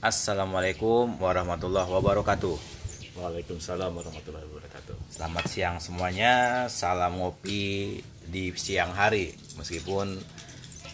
[0.00, 2.56] Assalamualaikum warahmatullahi wabarakatuh.
[3.20, 4.96] Waalaikumsalam warahmatullahi wabarakatuh.
[5.12, 6.64] Selamat siang semuanya.
[6.72, 9.36] Salam ngopi di siang hari.
[9.60, 10.16] Meskipun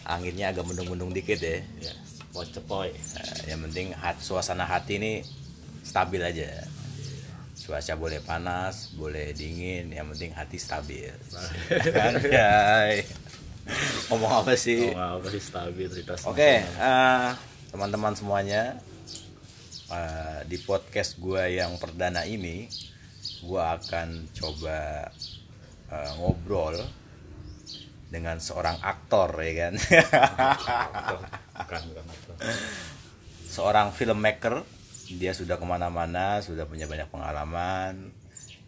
[0.03, 1.63] anginnya agak mendung-mendung dikit ya.
[1.79, 1.95] Ya,
[2.35, 2.91] poy cepoy.
[2.91, 5.23] Eh, yang penting hat, suasana hati ini
[5.87, 6.67] stabil aja.
[7.55, 11.07] Cuaca boleh panas, boleh dingin, yang penting hati stabil.
[14.11, 14.91] Ngomong apa sih?
[14.91, 16.27] Oh, apa sih stabilitas?
[16.27, 16.75] Oke, nasional?
[16.75, 17.27] eh,
[17.71, 18.79] teman-teman semuanya,
[19.89, 22.67] eh, di podcast gua yang perdana ini,
[23.41, 25.07] gua akan coba
[25.87, 26.75] eh, ngobrol
[28.07, 29.73] dengan seorang aktor, ya kan,
[31.59, 32.35] bukan bukan aktor.
[33.47, 34.63] seorang filmmaker.
[35.07, 38.11] Dia sudah ke mana-mana, sudah punya banyak pengalaman,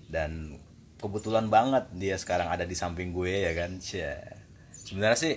[0.08, 0.56] dan
[0.96, 3.76] kebetulan banget dia sekarang ada di samping gue, ya kan.
[3.80, 4.16] Cia.
[4.72, 5.36] Sebenarnya sih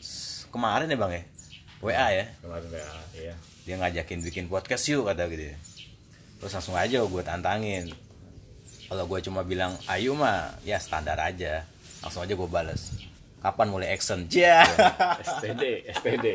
[0.00, 1.22] s- kemarin ya bang ya,
[1.84, 2.24] WA ya.
[2.40, 3.34] Kemarin ya, iya.
[3.64, 5.56] Dia ngajakin bikin podcast yuk kata gitu ya.
[6.40, 7.88] terus langsung aja gue tantangin
[8.86, 11.64] kalau gue cuma bilang ayo mah ya standar aja
[12.04, 12.92] langsung aja gue bales
[13.40, 14.64] kapan mulai action ya
[15.28, 16.32] STD, STD.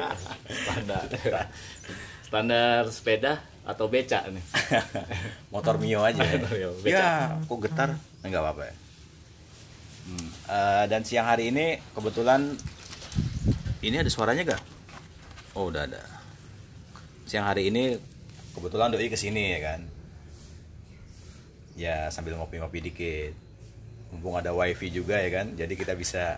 [0.50, 1.06] Standar.
[2.22, 4.46] Standar sepeda atau beca nih.
[5.54, 6.86] motor mio aja beca.
[6.86, 7.10] ya
[7.46, 7.90] kok getar
[8.22, 8.76] enggak apa-apa ya
[10.10, 12.58] Hmm, eh, dan siang hari ini kebetulan
[13.86, 14.62] ini ada suaranya gak
[15.54, 16.02] oh udah ada
[17.30, 17.94] siang hari ini
[18.58, 19.86] kebetulan doi ke sini ya kan?
[21.78, 23.38] Ya sambil ngopi-ngopi dikit.
[24.10, 25.54] Mumpung ada wifi juga ya kan?
[25.54, 26.34] Jadi kita bisa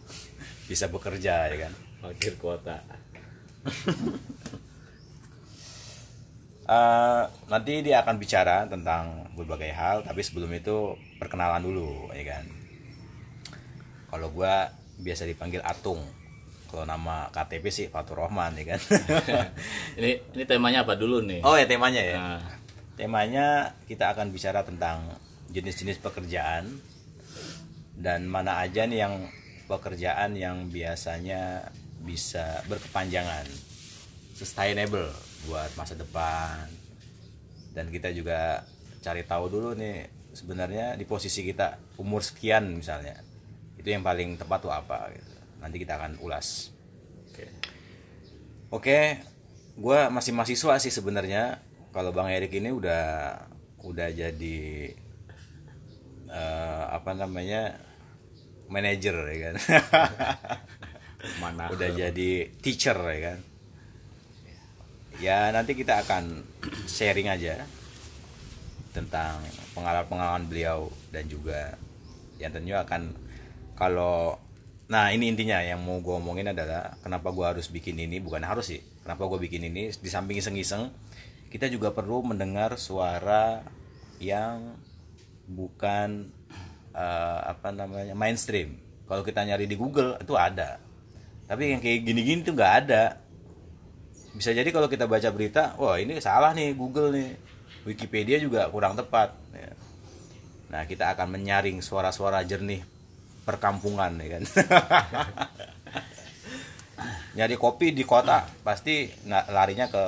[0.70, 1.72] bisa bekerja ya kan?
[1.98, 2.78] Parkir kuota.
[6.70, 12.46] Eh, nanti dia akan bicara tentang berbagai hal tapi sebelum itu perkenalan dulu ya kan?
[14.06, 14.70] Kalau gua
[15.02, 15.98] biasa dipanggil Atung
[16.70, 18.80] kalau nama KTP sih Fatur Rahman ya kan
[19.98, 21.42] ini ini temanya apa dulu nih?
[21.42, 22.40] oh ya temanya ya Nah,
[22.94, 23.46] temanya
[23.90, 25.02] kita akan bicara tentang
[25.50, 26.70] jenis-jenis pekerjaan
[27.98, 29.14] dan mana aja nih yang
[29.66, 31.68] pekerjaan yang biasanya
[32.00, 33.44] bisa berkepanjangan
[34.32, 35.10] sustainable
[35.44, 36.64] buat masa depan
[37.74, 38.64] dan kita juga
[39.00, 43.18] cari tahu dulu nih sebenarnya di posisi kita umur sekian misalnya
[43.76, 45.29] itu yang paling tepat tuh apa gitu.
[45.60, 46.72] Nanti kita akan ulas
[47.30, 47.46] Oke.
[48.70, 48.98] Oke,
[49.78, 51.62] gue masih mahasiswa sih sebenarnya.
[51.90, 53.34] Kalau Bang Erik ini udah
[53.82, 54.60] udah jadi
[56.30, 57.78] eh, apa namanya
[58.70, 59.56] manajer ya kan.
[61.42, 61.68] Mana?
[61.68, 62.30] udah jadi
[62.62, 63.38] teacher ya kan.
[65.20, 66.42] Ya nanti kita akan
[66.88, 67.60] sharing aja
[68.90, 69.38] tentang
[69.76, 71.76] pengalaman-pengalaman beliau dan juga
[72.40, 73.12] yang tentunya akan
[73.76, 74.40] kalau
[74.90, 78.74] nah ini intinya yang mau gue omongin adalah kenapa gue harus bikin ini bukan harus
[78.74, 78.82] sih.
[79.06, 79.94] Kenapa gue bikin ini?
[79.94, 80.90] Di samping iseng-iseng
[81.50, 83.62] kita juga perlu mendengar suara
[84.18, 84.74] yang
[85.46, 86.30] bukan
[86.90, 88.82] eh, apa namanya mainstream.
[89.06, 90.82] Kalau kita nyari di Google itu ada.
[91.46, 93.18] Tapi yang kayak gini-gini tuh nggak ada.
[94.34, 97.30] Bisa jadi kalau kita baca berita wah ini salah nih Google nih.
[97.80, 99.72] Wikipedia juga kurang tepat ya.
[100.68, 102.84] nah kita akan menyaring suara-suara jernih
[103.50, 104.42] perkampungan ya kan
[107.36, 110.04] nyari kopi di kota pasti larinya ke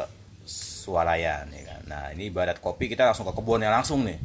[0.46, 4.18] swalayan ya kan nah ini ibarat kopi kita langsung ke kebunnya langsung nih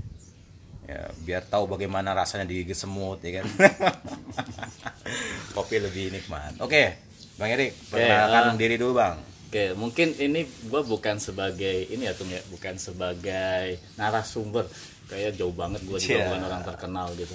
[0.88, 3.46] ya biar tahu bagaimana rasanya digigit semut ya kan
[5.58, 6.84] kopi lebih nikmat oke
[7.38, 9.18] bang Erik perkenalkan eh, diri dulu bang
[9.48, 14.68] Oke, mungkin ini gue bukan sebagai ini ya Tung ya, bukan sebagai narasumber.
[15.08, 16.28] Kayak jauh banget gue juga Cia.
[16.28, 17.32] bukan orang terkenal gitu.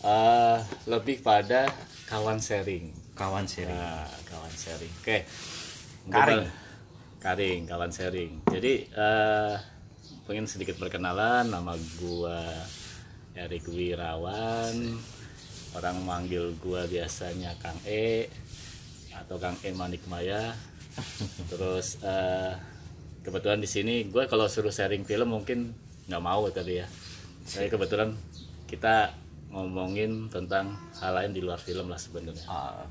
[0.00, 1.68] Eh, lebih pada
[2.08, 2.88] kawan sharing.
[3.12, 4.88] kawan seri Nah, kawan sharing.
[5.04, 5.28] Oke.
[6.08, 6.44] Mungkin Karing.
[7.20, 8.32] Karing, kawan sharing.
[8.48, 9.54] Jadi eh
[10.24, 12.40] pengen sedikit perkenalan nama gua
[13.36, 14.72] Erik Wirawan.
[15.76, 18.32] Orang manggil gua biasanya Kang E
[19.12, 20.56] atau Kang E Manikmaya.
[21.52, 22.56] Terus eh
[23.20, 25.76] kebetulan di sini gue kalau suruh sharing film mungkin
[26.08, 26.88] nggak mau tadi ya.
[27.44, 28.16] Tapi kebetulan
[28.64, 29.12] kita
[29.50, 32.46] ngomongin tentang hal lain di luar film lah sebenarnya.
[32.46, 32.86] Ah,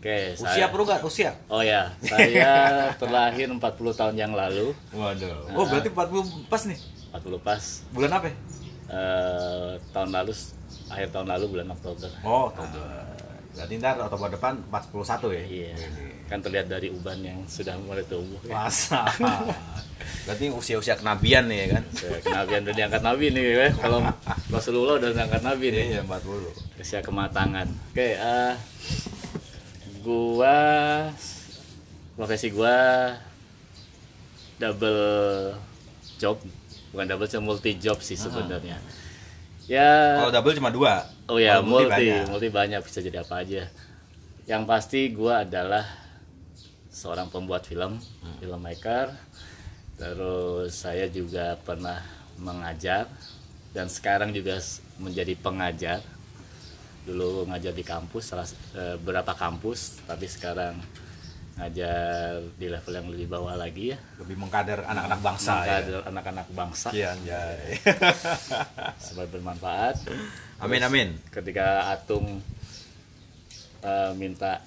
[0.00, 1.36] Oke, usia saya, perlu usia?
[1.52, 2.54] Oh ya, saya
[3.00, 3.60] terlahir 40
[3.92, 5.52] tahun yang lalu, waduh.
[5.52, 6.78] Oh berarti 40 pas nih?
[7.12, 7.62] 40 pas.
[7.92, 8.32] Bulan apa?
[8.32, 8.34] Ya?
[8.90, 10.32] eh, tahun lalu
[10.90, 12.10] akhir tahun lalu bulan Oktober.
[12.26, 12.82] oh Oktober
[13.50, 15.70] berarti ntar Oktober depan 41 ya Iya.
[16.26, 18.38] Kan terlihat dari uban yang sudah mulai tumbuh.
[18.46, 18.54] Ya.
[18.62, 19.02] masa
[20.24, 23.68] berarti usia-usia kenabian nih ya kan Ya, kenabian udah diangkat nabi nih ya.
[23.74, 23.98] Kalau
[24.48, 25.84] Rasulullah udah diangkat nabi nih.
[25.92, 27.66] iya 40 Usia kematangan.
[27.92, 28.54] Oke, eh
[30.00, 30.56] gua
[32.14, 32.78] profesi gua
[34.56, 35.00] double
[36.16, 36.36] job
[36.90, 38.76] bukan double job multi job sih sebenarnya
[39.64, 40.94] ya Kalau double cuma dua.
[41.30, 42.24] Oh ya Kalau multi banyak.
[42.26, 43.62] multi banyak bisa jadi apa aja
[44.44, 45.86] yang pasti gua adalah
[46.90, 48.36] seorang pembuat film Hmm.
[48.38, 49.14] filmmaker
[49.94, 52.00] terus saya juga pernah
[52.36, 53.06] mengajar
[53.70, 54.58] dan sekarang juga
[54.96, 56.00] menjadi pengajar
[57.02, 60.76] dulu ngajar di kampus salah s- eh, beberapa kampus tapi sekarang
[61.52, 65.76] ngajar di level yang lebih bawah lagi ya Lebih mengkader anak-anak bangsa ya.
[65.76, 67.60] Mengajar anak-anak bangsa Iya, anjay.
[69.04, 69.96] supaya bermanfaat
[70.58, 71.08] Amin Terus amin.
[71.28, 72.40] ketika Atung
[73.80, 74.60] eh, minta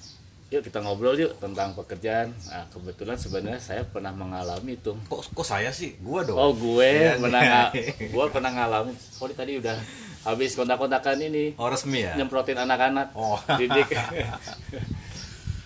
[0.46, 5.42] yuk kita ngobrol yuk tentang pekerjaan nah, kebetulan sebenarnya saya pernah mengalami itu Kok kok
[5.44, 5.98] saya sih?
[5.98, 6.36] Gua dong.
[6.36, 7.50] oh gue Iya, pernah iya.
[7.66, 7.72] nga-
[8.06, 9.74] gue pernah ngalamin sorry tadi udah
[10.22, 12.14] habis kontak-kontakan ini Oh, resmi ya?
[12.14, 13.34] nyemprotin anak-anak Oh.
[13.52, 13.90] didik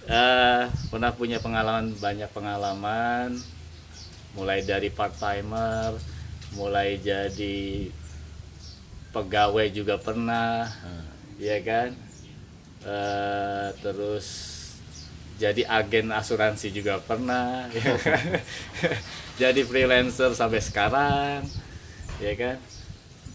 [0.08, 3.28] Eh, pernah punya pengalaman banyak pengalaman
[4.36, 5.90] mulai dari part timer
[6.56, 7.58] mulai jadi
[9.12, 11.04] pegawai juga pernah Hmm.
[11.40, 11.90] ya kan
[12.86, 14.26] Eh, terus
[15.38, 18.22] jadi agen asuransi juga pernah ya kan?
[19.42, 21.46] jadi freelancer sampai sekarang
[22.18, 22.56] ya kan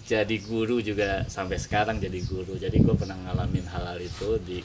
[0.07, 4.59] jadi guru juga sampai sekarang jadi guru jadi gue pernah ngalamin hal-hal itu di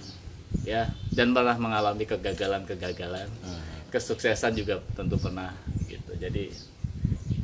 [0.63, 3.63] ya dan pernah mengalami kegagalan-kegagalan Hmm.
[3.89, 5.53] kesuksesan juga tentu pernah
[5.85, 6.53] gitu jadi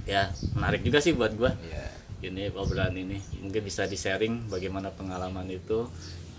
[0.05, 1.87] ya menarik juga sih buat gue Iya.
[2.25, 5.89] ini obrolan ini mungkin bisa di sharing bagaimana pengalaman itu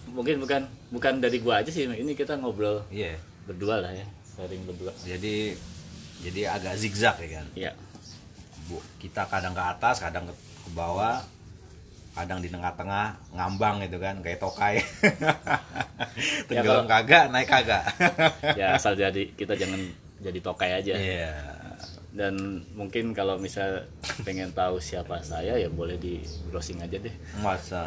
[0.08, 3.18] mungkin bukan bukan dari gua aja sih ini kita ngobrol Iya.
[3.44, 5.58] berdua lah ya sharing berdua Jadi
[6.16, 7.46] jadi agak zigzag ya kan.
[8.66, 11.22] Bu, kita kadang ke atas, kadang ke, ke bawah,
[12.16, 14.80] kadang di tengah-tengah ngambang gitu kan, kayak tokai.
[16.48, 17.84] Tenggelam kalau- kagak, naik kagak.
[18.60, 19.80] ya asal jadi kita jangan
[20.18, 21.36] jadi tokai aja Iya.
[22.12, 22.34] dan
[22.72, 23.84] mungkin kalau misal
[24.24, 26.18] pengen tahu siapa saya ya boleh di
[26.48, 27.84] browsing aja deh Masa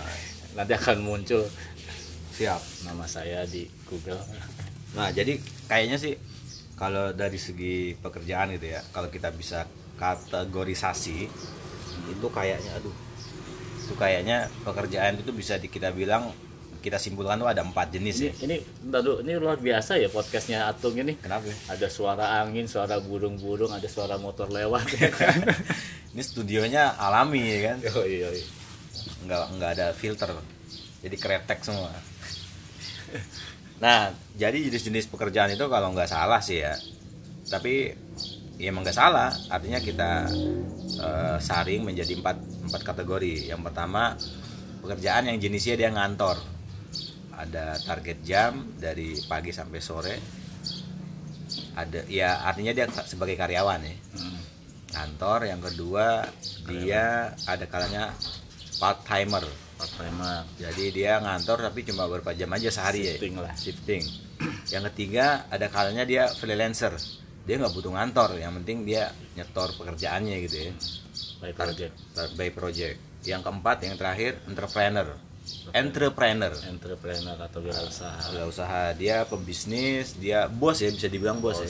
[0.56, 1.42] nanti akan muncul
[2.30, 2.62] siap.
[2.84, 4.22] nama saya di Google
[4.94, 5.34] Nah, jadi
[5.66, 6.14] kayaknya sih
[6.74, 9.66] kalau dari segi pekerjaan gitu ya, kalau kita bisa
[9.96, 11.26] kategorisasi
[12.06, 12.94] itu kayaknya aduh.
[13.84, 16.32] Itu kayaknya pekerjaan itu bisa di, kita bilang
[16.84, 18.32] kita simpulkan tuh ada empat jenis ini ya.
[18.44, 21.48] ini dulu, ini luar biasa ya podcastnya Atung ini Kenapa?
[21.48, 21.56] ya?
[21.72, 25.48] ada suara angin suara burung-burung ada suara motor lewat ya kan
[26.12, 27.76] Ini studionya alami ya kan.
[27.88, 28.44] oh iya, iya.
[29.24, 30.28] nggak nggak ada filter
[31.00, 31.88] jadi kretek semua
[33.80, 36.76] nah jadi jenis-jenis pekerjaan itu kalau nggak salah sih ya
[37.48, 37.96] tapi
[38.58, 39.30] ya emang nggak salah.
[39.50, 40.10] Artinya kita
[41.00, 42.36] eh, saring menjadi empat
[42.70, 43.50] empat kategori.
[43.50, 44.14] Yang pertama
[44.82, 46.38] pekerjaan yang jenisnya dia ngantor.
[47.34, 50.16] Ada target jam dari pagi sampai sore.
[51.74, 53.96] Ada ya artinya dia sebagai karyawan ya.
[54.14, 54.38] Hmm.
[54.94, 56.22] kantor yang kedua
[56.70, 58.14] dia ada kalanya
[58.78, 59.42] part timer
[59.74, 63.54] part timer jadi dia ngantor tapi cuma beberapa jam aja sehari Shifting ya lah.
[63.58, 64.02] shifting.
[64.70, 66.94] Yang ketiga ada kalanya dia freelancer
[67.44, 70.72] dia nggak butuh ngantor yang penting dia nyetor pekerjaannya gitu ya.
[71.44, 71.94] By project.
[72.40, 72.96] By project.
[73.24, 75.08] Yang keempat yang terakhir entrepreneur.
[75.76, 76.52] Entrepreneur.
[76.72, 78.48] Entrepreneur atau wirausaha.
[78.48, 81.68] Usaha dia pebisnis dia bos ya bisa dibilang bos, ya.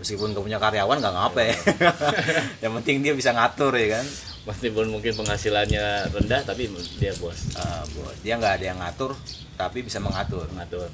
[0.00, 1.56] Meskipun gak punya karyawan nggak ngapa ya.
[2.64, 4.06] Yang penting dia bisa ngatur ya kan.
[4.44, 7.52] Meskipun mungkin penghasilannya rendah tapi dia bos.
[7.60, 8.16] Ah, bos.
[8.24, 9.16] Dia nggak ada yang ngatur
[9.56, 10.44] tapi bisa mengatur.
[10.52, 10.88] Mengatur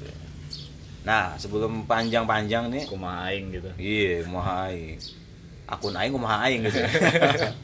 [1.01, 2.83] nah sebelum panjang-panjang nih.
[2.85, 3.69] Kumaha aing gitu.
[3.77, 4.97] Iya kumaha aing.
[5.65, 6.79] Akun aing kumaha aing gitu.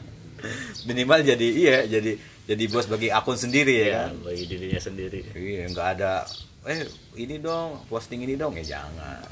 [0.88, 4.12] Minimal jadi iya jadi jadi bos bagi akun sendiri ya ya kan?
[4.26, 5.20] bagi dirinya sendiri.
[5.34, 6.26] Iya nggak ada
[6.66, 8.58] eh ini dong posting ini dong.
[8.58, 9.22] Ya jangan.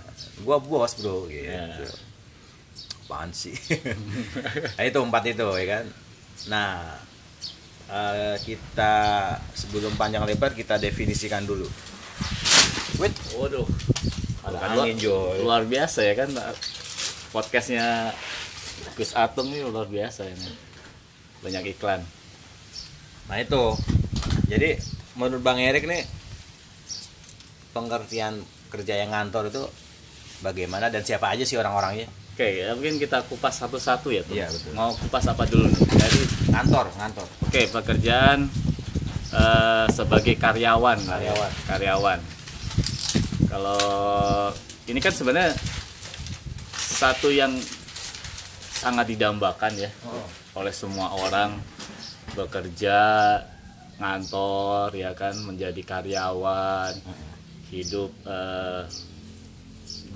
[0.46, 1.26] Gua bos bro.
[1.26, 1.50] Gitu.
[1.50, 1.66] Ya.
[3.06, 3.54] apaan sih?
[4.76, 5.84] Nah itu empat itu ya kan?
[6.50, 6.98] Nah
[7.90, 8.94] eh, kita
[9.54, 11.66] sebelum panjang lebar kita definisikan dulu
[12.98, 13.66] wait waduh
[14.46, 15.42] Ada angin, Joy.
[15.42, 16.30] luar biasa ya kan
[17.30, 18.14] podcastnya
[18.94, 20.48] Gus Atung ini luar biasa ini
[21.42, 22.02] banyak iklan
[23.26, 23.74] Nah itu,
[24.46, 24.78] jadi
[25.18, 26.06] menurut Bang Erik nih
[27.74, 28.38] pengertian
[28.70, 29.66] kerja yang ngantor itu
[30.40, 32.06] bagaimana dan siapa aja sih orang-orangnya?
[32.06, 34.70] oke ya mungkin kita kupas satu-satu ya tuh Iya, betul.
[34.78, 35.82] mau kupas apa dulu nih?
[35.90, 36.22] dari
[36.54, 37.26] Ngantor, ngantor.
[37.42, 38.46] Oke, pekerjaan
[39.34, 41.08] eh, sebagai karyawan, ya.
[41.10, 41.50] Karyawan.
[41.66, 42.18] Karyawan.
[43.46, 44.52] Kalau
[44.86, 45.54] ini kan sebenarnya
[46.76, 47.52] satu yang
[48.76, 49.90] sangat didambakan ya.
[50.06, 50.26] Oh.
[50.56, 51.60] oleh semua orang
[52.32, 52.96] bekerja
[54.00, 56.96] ngantor ya kan menjadi karyawan
[57.68, 58.88] hidup eh,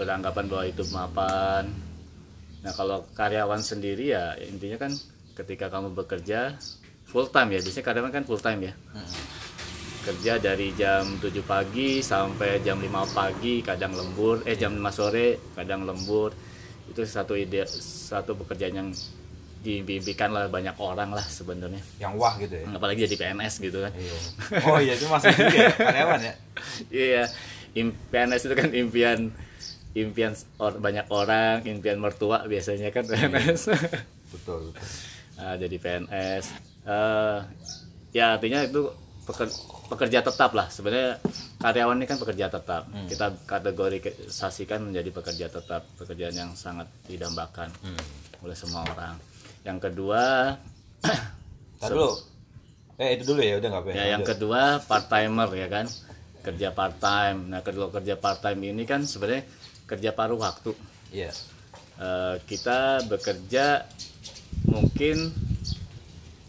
[0.01, 1.69] beranggapan bahwa itu mapan.
[2.65, 4.93] Nah kalau karyawan sendiri ya intinya kan
[5.37, 6.57] ketika kamu bekerja
[7.05, 8.75] full time ya biasanya karyawan kan full time ya
[10.01, 14.41] kerja dari jam 7 pagi sampai jam 5 pagi kadang lembur.
[14.43, 16.33] Eh jam 5 sore kadang lembur.
[16.89, 18.89] Itu satu ide satu pekerjaan yang
[19.61, 21.85] diimpikan lah banyak orang lah sebenarnya.
[22.01, 22.65] Yang wah gitu ya?
[22.71, 23.93] Apalagi jadi PNS gitu kan.
[23.93, 24.19] Iya.
[24.65, 25.71] Oh iya itu masuk juga ya?
[25.71, 26.35] Karyawan ya?
[26.91, 27.23] Iya
[27.73, 29.19] im- PNS itu kan impian
[29.93, 33.69] impian or- banyak orang impian mertua biasanya kan PNS
[34.33, 34.83] betul betul.
[35.37, 36.45] Nah, jadi PNS
[36.81, 37.39] Eh,
[38.11, 38.89] ya artinya itu
[39.31, 39.55] peker-
[39.89, 40.67] pekerja tetap lah.
[40.67, 41.23] Sebenarnya
[41.57, 42.83] karyawan ini kan pekerja tetap.
[43.07, 47.71] Kita kategorisasikan menjadi pekerja tetap pekerjaan yang sangat didambakan
[48.41, 49.15] oleh semua orang.
[49.63, 50.23] Yang kedua
[51.87, 52.11] dulu.
[53.01, 55.87] Eh itu dulu ya udah nggak apa ya yang kedua part timer ya kan.
[56.41, 59.45] Kerja part time nah kalau kerja part time ini kan sebenarnya
[59.87, 60.73] kerja paruh waktu.
[61.11, 61.33] Iya.
[62.01, 63.85] Eh, kita bekerja
[64.65, 65.33] mungkin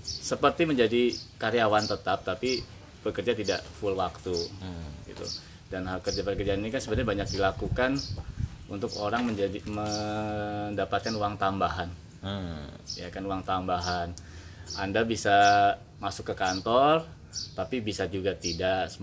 [0.01, 1.11] seperti menjadi
[1.41, 2.61] karyawan tetap tapi
[3.01, 4.37] bekerja tidak full waktu
[5.09, 5.25] gitu.
[5.73, 7.97] Dan hal kerja pekerjaan ini kan sebenarnya banyak dilakukan
[8.69, 11.89] untuk orang menjadi mendapatkan uang tambahan.
[12.21, 12.69] Hmm.
[12.93, 14.13] ya kan uang tambahan.
[14.77, 15.33] Anda bisa
[15.97, 17.09] masuk ke kantor
[17.57, 18.93] tapi bisa juga tidak.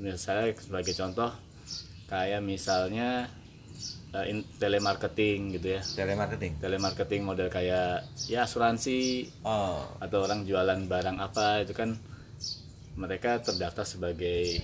[0.00, 1.28] Misalnya sebagai contoh
[2.08, 3.28] kayak misalnya
[4.12, 5.80] eh, in- telemarketing gitu ya.
[5.80, 6.60] Telemarketing?
[6.60, 9.28] Telemarketing model kayak ya asuransi.
[9.44, 9.84] Oh.
[9.98, 11.96] Atau orang jualan barang apa itu kan
[12.96, 14.60] mereka terdaftar sebagai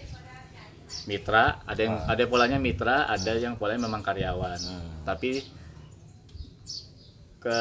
[1.09, 1.65] mitra.
[1.65, 4.61] Ada yang ada polanya mitra ada yang polanya memang karyawan.
[5.05, 5.41] Tapi
[7.39, 7.61] ke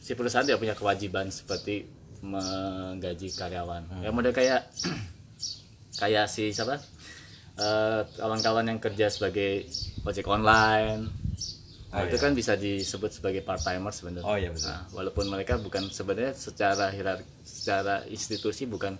[0.00, 1.86] si perusahaan dia punya kewajiban seperti
[2.20, 4.02] menggaji karyawan.
[4.02, 4.66] Ya model kayak
[6.00, 6.80] kayak si siapa
[7.60, 9.68] Eh, kawan-kawan yang kerja sebagai
[10.02, 11.12] ojek online
[11.90, 12.22] Nah, Oh, itu iya.
[12.22, 14.22] kan bisa disebut sebagai part timer sebenarnya.
[14.22, 14.70] Oh, iya, betul.
[14.70, 18.94] Nah, walaupun mereka bukan sebenarnya secara hierarki, secara institusi bukan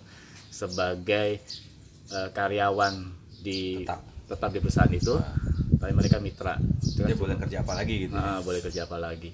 [0.51, 1.39] sebagai
[2.11, 3.07] eh, karyawan
[3.39, 4.51] di Tetap.
[4.51, 5.15] di perusahaan itu,
[5.79, 6.59] tapi mereka mitra.
[6.83, 9.31] Itu kan boleh kerja apa lagi gitu Nah, boleh kerja apa lagi.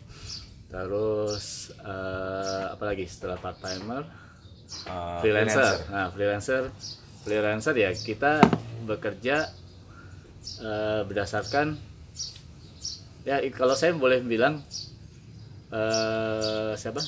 [0.69, 1.45] Terus
[1.81, 4.05] eh, apa lagi setelah part timer?
[4.85, 5.81] Eh, freelancer.
[5.89, 6.69] Nah, freelancer,
[7.25, 8.37] freelancer ya kita
[8.87, 9.51] bekerja
[10.63, 11.75] eh, berdasarkan
[13.27, 14.63] ya kalau saya boleh bilang
[15.67, 17.03] eh siapa?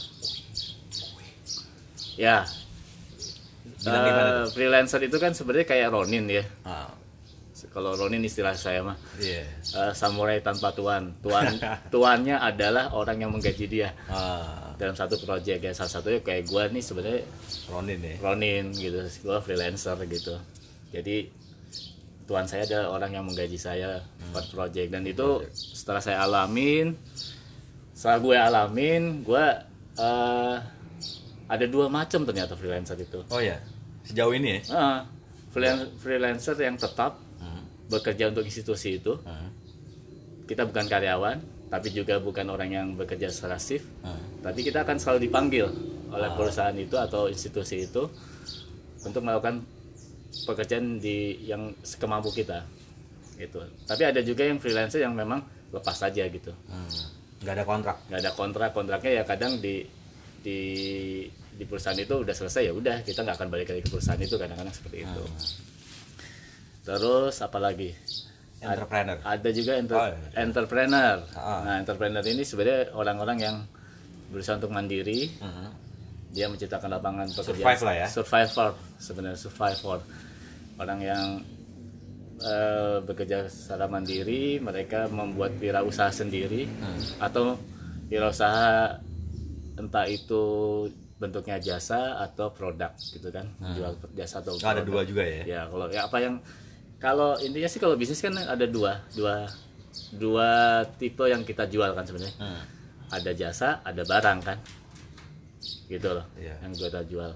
[2.20, 2.44] Ya.
[3.80, 6.44] Bilang eh, freelancer itu kan sebenarnya kayak Ronin ya.
[6.68, 6.92] Ah,
[7.70, 11.16] Kalau Ronin istilah saya mah iya eh, samurai tanpa tuan.
[11.24, 11.56] Tuan
[11.94, 15.72] tuannya adalah orang yang menggaji dia Ah, dalam satu proyek ya.
[15.72, 17.24] Salah satunya kayak gua nih sebenarnya
[17.72, 20.36] Ronin ya Ronin gitu gue freelancer gitu
[20.90, 21.30] jadi
[22.30, 23.98] tuan saya adalah orang yang menggaji saya
[24.30, 24.94] per project.
[24.94, 26.94] Dan itu setelah saya alamin
[27.92, 29.46] setelah gue alamin gue
[29.98, 30.56] eh,
[31.50, 33.26] ada dua macam ternyata freelancer itu.
[33.28, 33.58] Oh ya
[34.06, 34.62] sejauh ini ya?
[34.72, 35.00] Ah,
[35.50, 37.66] freelan- freelancer yang tetap Hmm.
[37.90, 39.18] bekerja untuk institusi itu.
[39.20, 39.50] Hmm.
[40.46, 43.86] kita bukan karyawan tapi juga bukan orang yang bekerja secara shift.
[44.02, 44.18] Hmm.
[44.40, 45.70] tapi kita akan selalu dipanggil
[46.10, 48.10] oleh perusahaan itu atau institusi itu
[49.00, 49.62] untuk melakukan
[50.46, 52.62] pekerjaan di yang sekemampu kita
[53.36, 56.90] gitu tapi ada juga yang freelancer yang memang lepas saja gitu Hmm.
[57.40, 59.86] nggak ada kontrak nggak ada kontrak kontraknya ya kadang di
[60.40, 60.60] di
[61.52, 64.36] di perusahaan itu udah selesai ya udah kita nggak akan balik lagi ke perusahaan itu
[64.36, 65.24] kadang-kadang seperti itu
[66.82, 67.92] terus apalagi
[68.60, 70.30] entrepreneur ada juga enter- Oh, iya.
[70.38, 71.18] entrepreneur.
[71.32, 71.64] Ah.
[71.64, 73.56] Nah, entrepreneur ini sebenarnya orang-orang yang
[74.30, 75.89] berusaha untuk mandiri, Mhm.
[76.30, 77.58] Dia menciptakan lapangan pekerjaan.
[77.58, 78.08] Survive lah ya.
[78.08, 80.00] Survivor sebenarnya survivor.
[80.78, 81.42] Orang yang
[82.40, 87.00] eh, bekerja secara mandiri, mereka membuat wirausaha sendiri Hmm.
[87.20, 87.60] atau
[88.08, 88.96] wirausaha
[89.76, 90.44] entah itu
[91.16, 93.44] bentuknya jasa atau produk gitu kan,
[93.76, 94.64] jual jasa atau Hmm.
[94.64, 94.88] ada produk.
[94.88, 96.36] dua juga ya Ya kalau ya apa yang
[96.96, 99.44] kalau intinya sih kalau bisnis kan ada dua dua
[100.14, 100.50] dua
[100.96, 102.36] tipe yang kita jual kan sebenarnya.
[102.40, 102.64] Hmm.
[103.10, 104.58] Ada jasa, ada barang kan.
[105.88, 106.26] Gitu loh.
[106.40, 106.56] Iya.
[106.64, 107.32] Yang kita jual.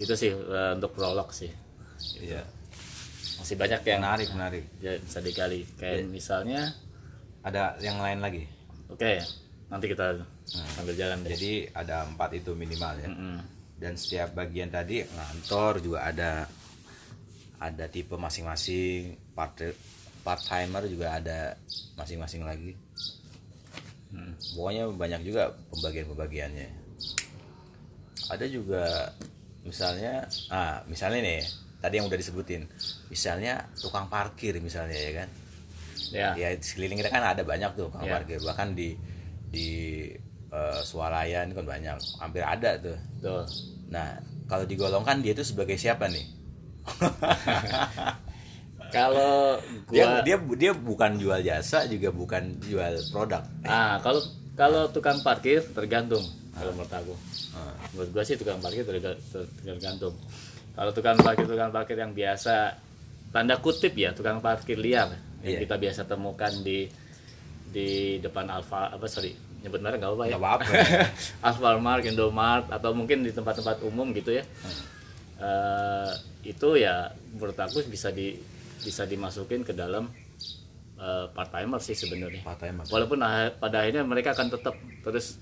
[0.00, 1.50] Itu sih eh, untuk prolog sih.
[2.20, 2.40] iya
[3.40, 5.64] Masih banyak yang menarik menarik ya, bisa dikali.
[5.80, 6.72] Kayak misalnya
[7.40, 8.44] ada yang lain lagi
[8.92, 9.12] oke,
[9.72, 10.12] nanti kita
[10.44, 11.32] sambil jalan deh.
[11.32, 13.38] jadi ada empat itu minimal ya Mm-mm.
[13.80, 16.44] dan setiap bagian tadi ngantor juga ada
[17.56, 19.56] ada tipe masing-masing part
[20.20, 21.56] part timer juga ada
[21.96, 22.76] masing-masing lagi
[24.10, 26.66] Hmm, pokoknya banyak juga pembagian-pembagiannya
[28.28, 28.84] ada juga
[29.64, 31.40] misalnya ah misalnya nih
[31.80, 32.68] tadi yang udah disebutin.
[33.08, 35.28] Misalnya tukang parkir misalnya ya kan?
[36.10, 36.28] Ya.
[36.34, 38.20] ya di sekeliling kita kan ada banyak tuh tukang Ya.
[38.20, 38.38] parkir.
[38.42, 38.92] Bahkan di
[39.48, 39.68] di
[40.50, 41.96] eh, Swalayan kan banyak.
[42.20, 42.98] Hampir ada tuh.
[43.24, 43.44] Tuh.
[43.90, 44.14] nah
[44.46, 46.26] kalau digolongkan dia itu sebagai siapa nih?
[48.90, 49.54] Kalau
[49.86, 53.46] dia gua dia dia bukan jual jasa juga bukan jual produk.
[53.62, 54.18] Ah, kalau
[54.58, 56.26] kalau tukang parkir tergantung
[56.60, 57.14] kalau menurut aku.
[57.50, 57.72] Ah.
[57.90, 60.14] Menurut gua sih tukang parkir terga- ter- tergantung.
[60.70, 62.76] Kalau tukang parkir tukang parkir yang biasa
[63.28, 65.08] tanda kutip ya tukang parkir liar
[65.40, 65.60] yang Iya.
[65.62, 66.84] kita biasa temukan di
[67.66, 67.88] di
[68.18, 70.72] depan Alfa apa sorry nyebut merek nggak apa-apa ya apa-apa.
[71.46, 74.44] Alfamart, Indomart atau mungkin di tempat-tempat umum gitu ya
[75.40, 76.10] Eh,
[76.44, 78.36] itu ya menurut aku bisa di
[78.78, 80.04] bisa dimasukin ke dalam
[80.94, 82.44] eh, part timer sih sebenarnya
[82.86, 85.40] walaupun ah- pada akhirnya mereka akan tetap terus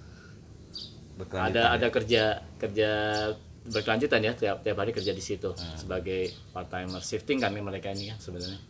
[1.19, 1.67] ada ya.
[1.75, 2.23] ada kerja
[2.57, 2.91] kerja
[3.65, 5.77] berkelanjutan ya tiap tiap hari kerja di situ Hmm.
[5.77, 6.21] sebagai
[6.51, 8.61] part timer shifting kan mereka ini kan sebenarnya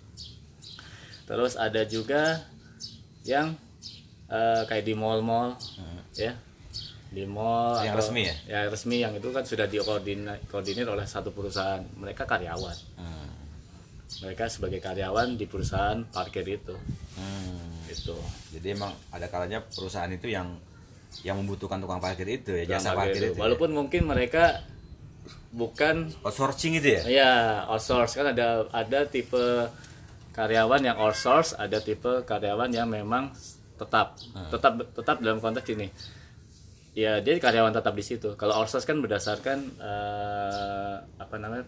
[1.24, 2.42] terus ada juga
[3.22, 3.52] yang
[4.26, 5.56] eh, kayak di mall-mall
[6.14, 6.32] ya
[7.08, 7.84] di mall Hmm.
[7.84, 8.34] Yang atau- resmi ya?
[8.46, 13.28] ya resmi yang itu kan sudah dikoordinir koordinir oleh satu perusahaan mereka karyawan Hmm.
[14.20, 16.76] mereka sebagai karyawan di perusahaan parkir itu
[17.14, 17.86] Hmm.
[17.86, 18.16] gitu
[18.50, 20.52] jadi emang ada kalanya perusahaan itu yang
[21.26, 23.34] yang membutuhkan tukang parkir itu ya jasa parkir itu.
[23.34, 23.42] itu ya.
[23.48, 24.62] walaupun mungkin mereka
[25.52, 27.32] bukan outsourcing itu ya Ya,
[27.66, 29.40] outsource kan ada ada tipe
[30.36, 33.32] karyawan yang outsource, ada tipe karyawan yang memang
[33.80, 34.20] tetap
[34.52, 35.88] tetap tetap dalam konteks ini.
[36.98, 38.34] Ya, dia karyawan tetap di situ.
[38.34, 41.66] Kalau outsource kan berdasarkan eh, apa namanya?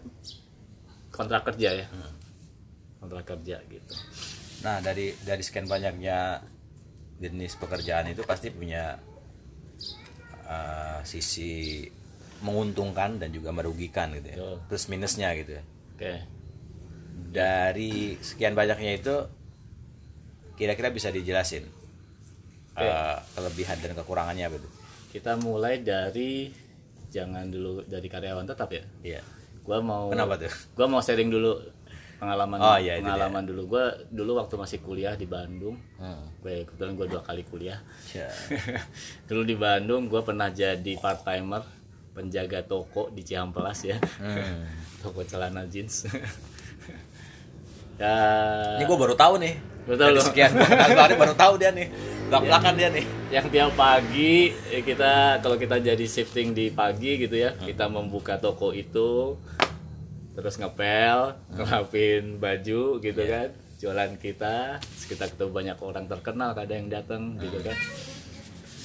[1.11, 1.85] kontrak kerja ya.
[3.03, 3.93] Kontrak kerja gitu.
[4.63, 6.39] Nah dari dari sekian banyaknya
[7.21, 9.10] jenis pekerjaan itu pasti punya uh,
[11.03, 11.85] sisi
[12.41, 14.37] menguntungkan dan juga merugikan gitu ya.
[14.65, 15.63] Plus minusnya gitu ya.
[15.95, 16.13] Oke.
[17.31, 19.15] Dari sekian banyaknya itu
[20.57, 21.63] kira-kira bisa dijelasin
[22.75, 22.85] Oke.
[22.85, 24.57] uh, kelebihan dan kekurangannya apa?
[25.13, 26.49] Kita mulai dari
[27.11, 28.83] jangan dulu dari karyawan tetap ya.
[29.03, 29.21] Iya.
[29.61, 30.53] Gua mau Kenapa tuh?
[30.73, 31.61] Gua mau sharing dulu
[32.21, 33.61] pengalaman Oh, iya, pengalaman dulu.
[33.65, 35.73] Gua dulu waktu masih kuliah di Bandung.
[35.97, 36.29] Hmm.
[36.37, 37.81] Gue kebetulan gue dua kali kuliah.
[38.13, 38.29] Ya.
[39.27, 41.65] dulu di Bandung gue pernah jadi part timer
[42.13, 43.97] penjaga toko di Cihampelas ya.
[44.21, 44.69] Hmm.
[45.01, 46.05] toko celana jeans.
[48.01, 48.13] ya.
[48.77, 49.53] Ini gue baru tahu nih.
[49.81, 51.89] Tahu Dari sekian kali baru, baru tahu dia nih.
[52.29, 53.05] Belak-belakan dia nih.
[53.31, 57.63] yang tiap pagi eh, kita kalau kita jadi shifting di pagi gitu ya Hmm.
[57.63, 59.39] kita membuka toko itu
[60.31, 63.31] terus ngepel ngelapin baju gitu Iya.
[63.31, 67.67] kan jualan kita Terus kita ketemu banyak orang terkenal kadang yang datang gitu Hmm.
[67.67, 67.77] kan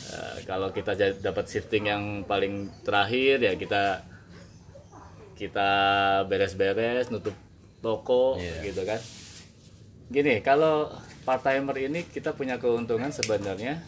[0.06, 4.06] Eh, kalau kita dapat shifting yang paling terakhir ya kita
[5.34, 5.70] kita
[6.24, 7.34] beres-beres nutup
[7.78, 8.64] toko Iya.
[8.64, 9.00] gitu kan
[10.08, 10.88] gini kalau
[11.22, 13.82] part timer ini kita punya keuntungan sebenarnya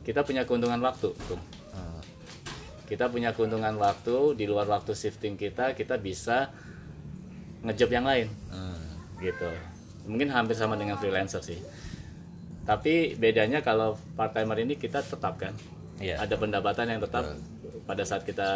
[0.00, 1.42] kita punya keuntungan waktu Tung.
[1.68, 2.00] Hmm.
[2.86, 6.54] kita punya keuntungan waktu di luar waktu shifting kita kita bisa
[7.64, 8.28] ngejob yang lain.
[8.48, 8.78] Hmm.
[9.20, 9.50] gitu.
[10.08, 11.60] Mungkin hampir sama dengan freelancer sih.
[12.64, 15.52] Tapi bedanya kalau part timer ini kita tetap kan?
[16.00, 16.16] Iya.
[16.16, 17.36] ada pendapatan yang tetap.
[17.84, 18.50] Pada saat kita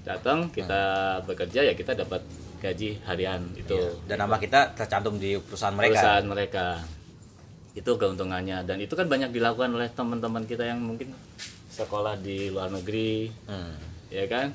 [0.00, 0.80] datang kita
[1.28, 2.24] bekerja ya kita dapat
[2.60, 3.44] gaji harian.
[3.52, 4.00] Itu.
[4.08, 5.92] Dan nama kita tercantum di perusahaan mereka.
[5.92, 6.66] perusahaan mereka.
[7.76, 8.64] Itu keuntungannya.
[8.64, 11.12] Dan itu kan banyak dilakukan oleh teman-teman kita yang mungkin
[11.68, 13.28] sekolah di luar negeri.
[13.44, 13.76] Hmm.
[14.10, 14.50] ya kan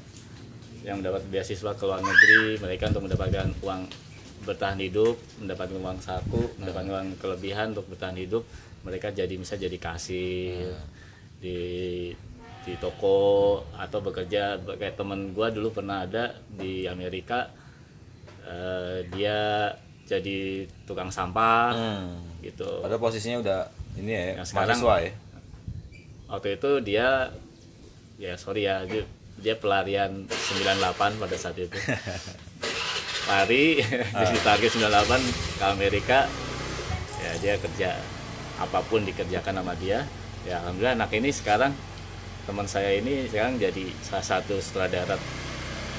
[0.85, 3.81] yang mendapat beasiswa ke luar negeri mereka untuk mendapatkan uang
[4.45, 8.45] bertahan hidup mendapatkan uang saku mendapatkan uang kelebihan untuk bertahan hidup
[8.81, 10.77] mereka jadi bisa jadi kasir
[11.35, 11.57] di
[12.61, 13.17] di toko
[13.75, 17.49] atau bekerja kayak temen gua dulu pernah ada di Amerika
[18.43, 19.73] eh, dia
[20.05, 20.37] jadi
[20.85, 22.21] tukang sampah Hmm.
[22.39, 23.59] gitu Padahal posisinya udah
[23.97, 25.11] ini ya, Nah, sekarang- mahasiswa ya.
[26.27, 27.07] waktu itu dia
[28.15, 29.01] ya sorry ya dia,
[29.39, 31.75] dia pelarian 98 pada saat itu.
[33.29, 36.19] Lari di target 98 ke Amerika.
[37.19, 37.89] Ya dia kerja
[38.61, 40.05] apa pun dikerjakan sama dia.
[40.45, 41.73] Ya alhamdulillah anak ini sekarang
[42.45, 45.17] teman saya ini sekarang jadi salah satu sutradara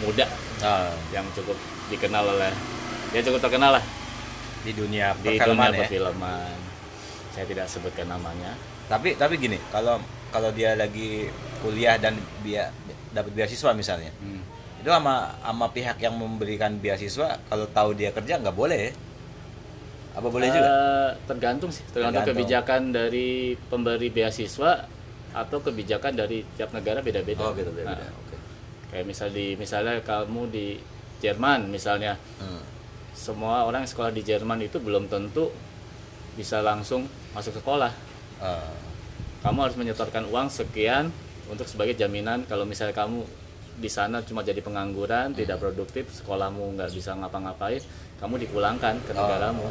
[0.06, 0.30] muda
[0.64, 1.52] Ah, yang cukup
[1.92, 2.48] dikenal oleh
[3.12, 3.84] dia cukup terkenal lah.
[4.64, 5.80] Di dunia di perfilman dunia ya.
[5.84, 6.56] perfilman.
[7.36, 8.56] Saya tidak sebutkan namanya.
[8.88, 10.00] Tapi tapi gini, kalau
[10.32, 11.28] kalau dia lagi
[11.60, 12.72] kuliah dan dia
[13.16, 14.44] dapat beasiswa misalnya, Hmm.
[14.76, 18.92] itu sama sama pihak yang memberikan beasiswa kalau tahu dia kerja nggak boleh?
[20.12, 20.64] Apa boleh juga?
[20.64, 22.36] Eh, tergantung sih, tergantung Tergantung.
[22.40, 23.28] kebijakan dari
[23.68, 24.88] pemberi beasiswa
[25.32, 27.40] atau kebijakan dari tiap negara beda-beda.
[27.42, 27.92] Oh gitu beda.
[27.92, 28.36] Nah, Oke.
[28.88, 30.80] kayak misal di misalnya kamu di
[31.18, 32.64] Jerman misalnya, Hmm.
[33.12, 35.48] semua orang yang sekolah di Jerman itu belum tentu
[36.32, 37.92] bisa langsung masuk sekolah
[38.36, 38.72] Eh,
[39.40, 41.08] kamu harus menyetorkan uang sekian
[41.52, 43.22] untuk sebagai jaminan kalau misalnya kamu
[43.76, 47.84] di sana cuma jadi pengangguran tidak produktif sekolahmu nggak bisa ngapa-ngapain
[48.16, 49.68] kamu dipulangkan ke negaramu.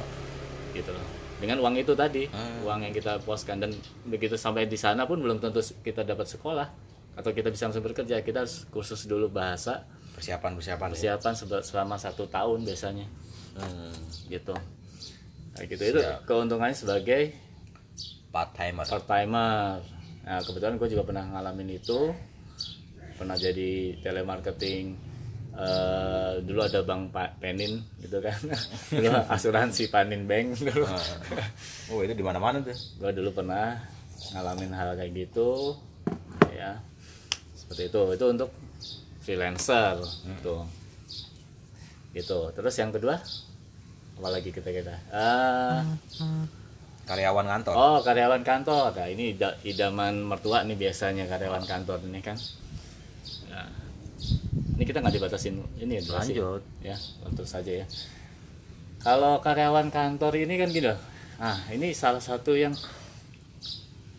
[0.77, 1.01] Gitu loh.
[1.41, 2.29] Dengan uang itu tadi
[2.63, 3.71] uang yang kita poskan dan
[4.07, 6.67] begitu sampai di sana pun belum tentu kita dapat sekolah.
[7.15, 9.88] Atau kita bisa langsung bekerja kita harus kursus dulu bahasa.
[10.15, 10.91] Persiapan persiapan ya.
[10.95, 13.07] persiapan sebe- selama satu tahun biasanya.
[13.55, 13.95] Hmm,
[14.29, 14.55] gitu.
[15.55, 15.83] Kayak gitu.
[15.95, 16.19] Itu Siap.
[16.27, 17.33] keuntungannya sebagai
[18.35, 19.79] part timer part timer
[20.25, 22.11] nah kebetulan gue juga pernah ngalamin itu.
[23.15, 24.85] Pernah jadi telemarketing
[25.55, 28.35] eh, dulu ada bank Pa- Penin gitu kan.
[28.91, 30.83] Dulu asuransi Panin Bank dulu.
[31.88, 32.75] Oh itu di mana mana tuh?
[32.99, 33.79] Gue dulu pernah
[34.35, 35.79] ngalamin hal kayak gitu.
[36.51, 36.75] Ya
[37.55, 38.01] seperti itu.
[38.11, 38.49] Itu untuk
[39.23, 39.95] freelancer
[40.27, 40.67] gitu
[42.11, 42.39] gitu.
[42.51, 43.15] Terus yang kedua?
[44.15, 45.83] Apa lagi kita kita Ah,
[47.05, 52.19] karyawan kantor Oh karyawan kantor, nah ini ida- idaman mertua nih biasanya karyawan kantor ini
[52.19, 52.33] kan.
[53.47, 53.69] Nah,
[54.75, 56.33] ini kita nggak dibatasin ini ya durasi.
[56.33, 56.61] Lanjut.
[56.81, 56.97] Ya,
[57.31, 57.85] terus saja ya.
[58.99, 60.93] Kalau karyawan kantor ini kan gitu.
[61.35, 62.73] Nah ini salah satu yang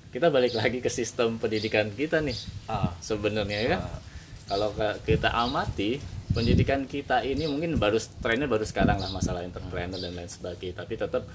[0.09, 3.77] kita balik lagi ke sistem pendidikan kita nih Ah, sebenarnya ya.
[3.77, 3.99] ah.
[4.47, 4.71] Kalau
[5.03, 5.99] kita amati
[6.31, 10.79] pendidikan kita ini mungkin baru trennya baru sekarang lah masalah entrepreneur dan lain sebagainya.
[10.79, 11.27] Tapi tetap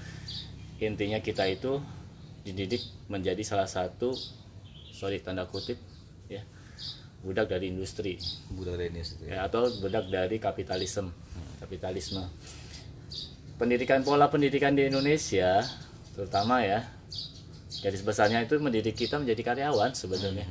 [0.86, 1.78] intinya kita itu
[2.42, 4.10] dididik menjadi salah satu
[4.90, 5.78] sorry tanda kutip
[6.26, 6.42] ya
[7.22, 8.18] budak dari industri.
[8.50, 9.46] Budak Dennis itu ya.
[9.46, 11.14] atau budak dari kapitalisme.
[11.62, 12.26] Kapitalisme.
[13.56, 15.62] Pendidikan pola pendidikan di Indonesia
[16.12, 16.84] terutama ya
[17.80, 20.46] garis besarnya itu mendidik kita menjadi karyawan sebenarnya.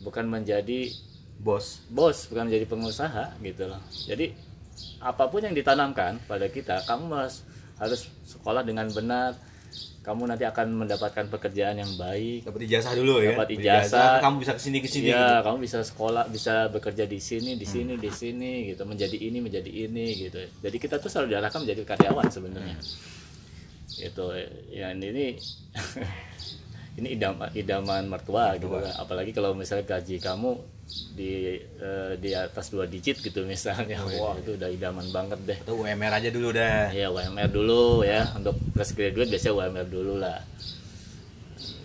[0.00, 0.88] Bukan menjadi
[1.36, 1.84] bos.
[1.92, 3.80] Bos bukan menjadi pengusaha gitu loh.
[4.08, 4.32] Jadi
[5.00, 7.44] apa pun yang ditanamkan pada kita kamu harus
[7.76, 9.36] harus sekolah dengan benar.
[10.00, 12.46] Kamu nanti akan mendapatkan pekerjaan yang baik.
[12.46, 13.34] Dapat ijazah dulu ya?
[13.34, 14.22] Dapat ijazah.
[14.22, 17.66] kamu bisa ke sini ke sini Iya, kamu bisa sekolah, bisa bekerja di sini, di
[17.66, 20.38] sini, di sini, gitu, menjadi ini, menjadi ini, gitu.
[20.62, 22.78] Jadi kita tuh selalu diarahkan menjadi karyawan sebenarnya.
[23.98, 24.30] Itu,
[24.70, 25.34] ya ini,
[27.02, 28.70] ini idam, idaman mertua, gitu.
[29.02, 34.54] Apalagi kalau misalnya gaji kamu di eh, di atas dua digit gitu misalnya, wah itu
[34.54, 35.58] udah idaman banget deh.
[35.66, 40.14] atau UMR aja dulu dah Ya UMR dulu ya untuk fresh graduate biasanya UMR dulu
[40.22, 40.38] lah.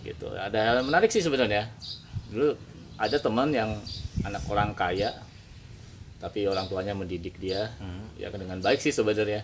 [0.06, 0.28] Gitu.
[0.34, 1.70] Ada hal yang menarik sih sebenarnya.
[2.30, 2.54] Dulu
[3.02, 3.74] ada teman yang
[4.22, 5.10] anak orang kaya
[6.22, 7.74] tapi orang tuanya mendidik dia
[8.14, 9.42] ya dengan baik sih sebenarnya.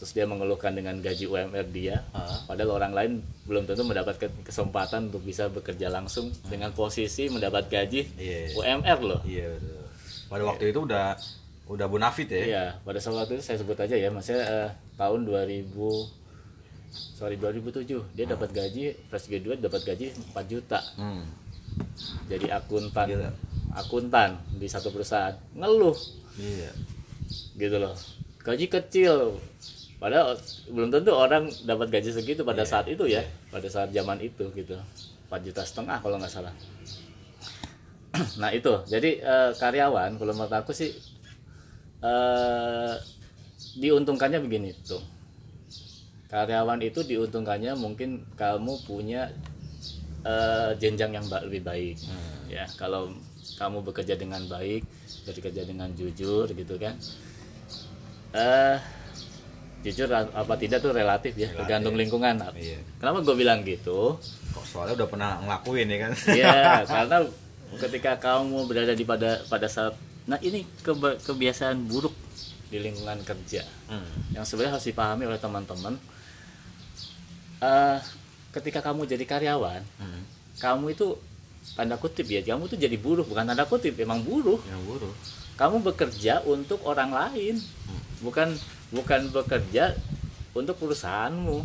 [0.00, 2.40] Terus dia mengeluhkan dengan gaji UMR dia, Ah.
[2.48, 3.12] padahal orang lain
[3.44, 8.56] belum tentu mendapatkan kesempatan untuk bisa bekerja langsung dengan posisi mendapat gaji Iya.
[8.56, 9.20] UMR loh.
[9.22, 9.76] iya betul
[10.26, 11.06] pada waktu itu udah
[11.68, 15.68] udah bonafit ya Iya, pada saat itu saya sebut aja ya, maksudnya eh, tahun 2000
[16.90, 21.22] sorry 2007 dia dapat gaji fresh graduate dapat gaji 4 juta hmm.
[22.26, 23.30] jadi akuntan Gila.
[23.76, 25.94] akuntan di satu perusahaan ngeluh
[26.34, 26.72] iya
[27.54, 27.94] gitu loh
[28.40, 29.36] gaji kecil
[30.00, 30.34] padahal
[30.72, 33.22] belum tentu orang dapat gaji segitu pada saat itu ya.
[33.52, 34.74] Pada saat zaman itu gitu.
[35.28, 36.54] 4 juta setengah kalau nggak salah.
[38.42, 38.72] Nah itu.
[38.90, 40.90] Jadi eh, karyawan kalau menurut aku sih
[42.02, 42.94] eh,
[43.78, 45.04] diuntungkannya begini tuh.
[46.30, 49.30] Karyawan itu diuntungkannya mungkin kamu punya
[50.26, 51.96] eh, jenjang yang ba- lebih baik.
[52.50, 53.14] Ya kalau
[53.60, 54.82] kamu bekerja dengan baik
[55.28, 56.96] bekerja dengan jujur gitu kan.
[58.34, 58.78] Eh
[59.80, 62.78] jujur apa tidak tuh relatif ya tergantung lingkungan Iya.
[62.96, 66.52] kenapa gue bilang gitu kok soalnya udah pernah ngelakuin ya kan Iya,
[66.90, 67.18] karena
[67.78, 72.12] ketika kamu berada di pada pada saat nah ini keba- kebiasaan buruk
[72.66, 74.36] di lingkungan kerja hmm.
[74.36, 75.94] yang sebenarnya harus dipahami oleh teman-teman.
[77.58, 77.98] Eh,
[78.50, 80.22] ketika kamu jadi karyawan, Hmm.
[80.56, 81.18] kamu itu
[81.72, 84.58] tanda kutip ya, kamu tuh jadi buruh bukan tanda kutip, emang buruh.
[84.64, 85.12] yang buruh
[85.54, 87.60] Kamu bekerja untuk orang lain,
[88.20, 88.56] bukan
[88.90, 89.94] bukan bekerja
[90.54, 91.62] untuk perusahaanmu.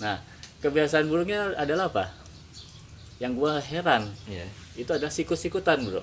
[0.00, 0.20] Nah,
[0.64, 2.12] kebiasaan buruknya adalah apa?
[3.20, 4.08] Yang gua heran.
[4.28, 4.46] Iya.
[4.78, 6.02] Itu ada sikut-sikutan bro.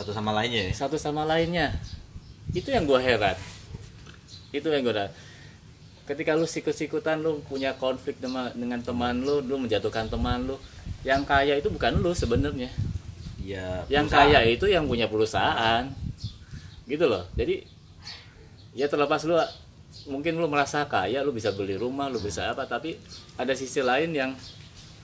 [0.00, 0.72] Satu sama lainnya ya?
[0.72, 1.76] Satu sama lainnya.
[2.54, 3.36] Itu yang gue heran.
[4.54, 5.10] Itu yang gue heran.
[6.06, 10.58] Ketika lu sikut-sikutan lu punya konflik dengan, dengan teman lu lu menjatuhkan teman lu
[11.06, 12.66] yang kaya itu bukan lu sebenarnya.
[13.38, 15.86] Iya yang kaya itu yang punya perusahaan.
[16.88, 17.26] Gitu loh.
[17.38, 17.62] Jadi
[18.80, 19.36] ya terlepas lu
[20.08, 22.96] mungkin lu merasa kaya lu bisa beli rumah lu bisa apa tapi
[23.36, 24.32] ada sisi lain yang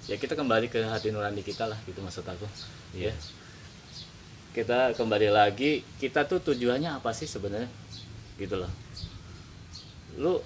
[0.09, 2.49] ya kita kembali ke hati nurani kita lah gitu maksud aku.
[2.97, 3.13] Ya.
[4.57, 7.69] Kita kembali lagi kita tuh tujuannya apa sih sebenarnya?
[8.41, 8.73] Gitu loh.
[10.17, 10.41] Lu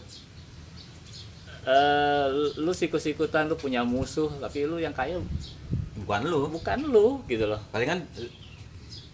[1.71, 2.27] eh,
[2.59, 5.23] lu sikut-sikutan lu punya musuh tapi lu yang kaya
[6.03, 6.51] bukan lu.
[6.51, 7.63] Bukan lu gitu loh.
[7.71, 8.03] Palingan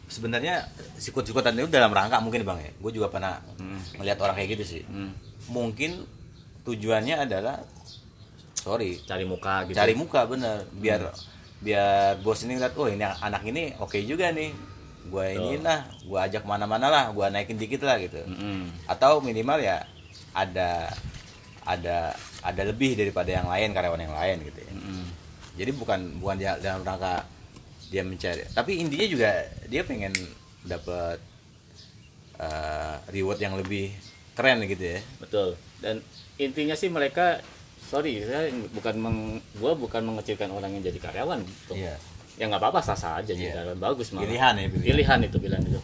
[0.06, 0.66] sebenarnya
[0.98, 2.70] sikut-sikutan itu dalam rangka mungkin bang ya.
[2.78, 3.42] Gue juga pernah
[3.98, 4.82] melihat orang kayak gitu sih.
[4.86, 5.12] Hmm,
[5.50, 6.06] mungkin
[6.66, 7.62] tujuannya adalah
[8.54, 9.76] sorry cari muka gitu.
[9.78, 10.66] cari muka bener.
[10.74, 11.10] Biar
[11.62, 14.50] biar bos ini lihat oh ini anak ini oke juga nih.
[15.06, 18.26] Gue ini lah gue ajak ke mana-mana lah gue naikin dikit lah gitu.
[18.26, 18.90] Mm-mm.
[18.90, 19.86] atau minimal ya
[20.34, 20.90] ada
[21.62, 24.72] ada ada lebih daripada yang lain karyawan yang lain gitu ya.
[24.74, 25.02] Mm-mm.
[25.54, 27.22] jadi bukan bukan dalam rangka
[27.86, 28.42] dia mencari.
[28.48, 29.30] Tapi intinya juga
[29.64, 30.12] dia pengen
[30.62, 31.18] dapat
[32.36, 33.92] eh, reward yang lebih
[34.32, 35.00] keren gitu ya.
[35.18, 35.56] Betul.
[35.78, 36.04] Dan
[36.36, 37.40] intinya sih mereka
[37.80, 39.18] sorry saya bukan meng,
[39.56, 41.94] gua bukan mengecilkan orang yang jadi karyawan tuh Iya.
[42.36, 43.56] ya nggak apa-apa sah sah aja jadi Iya.
[43.56, 44.26] karyawan bagus malah.
[44.26, 45.80] Pilihan ya pilihan, pilihan itu pilihan itu.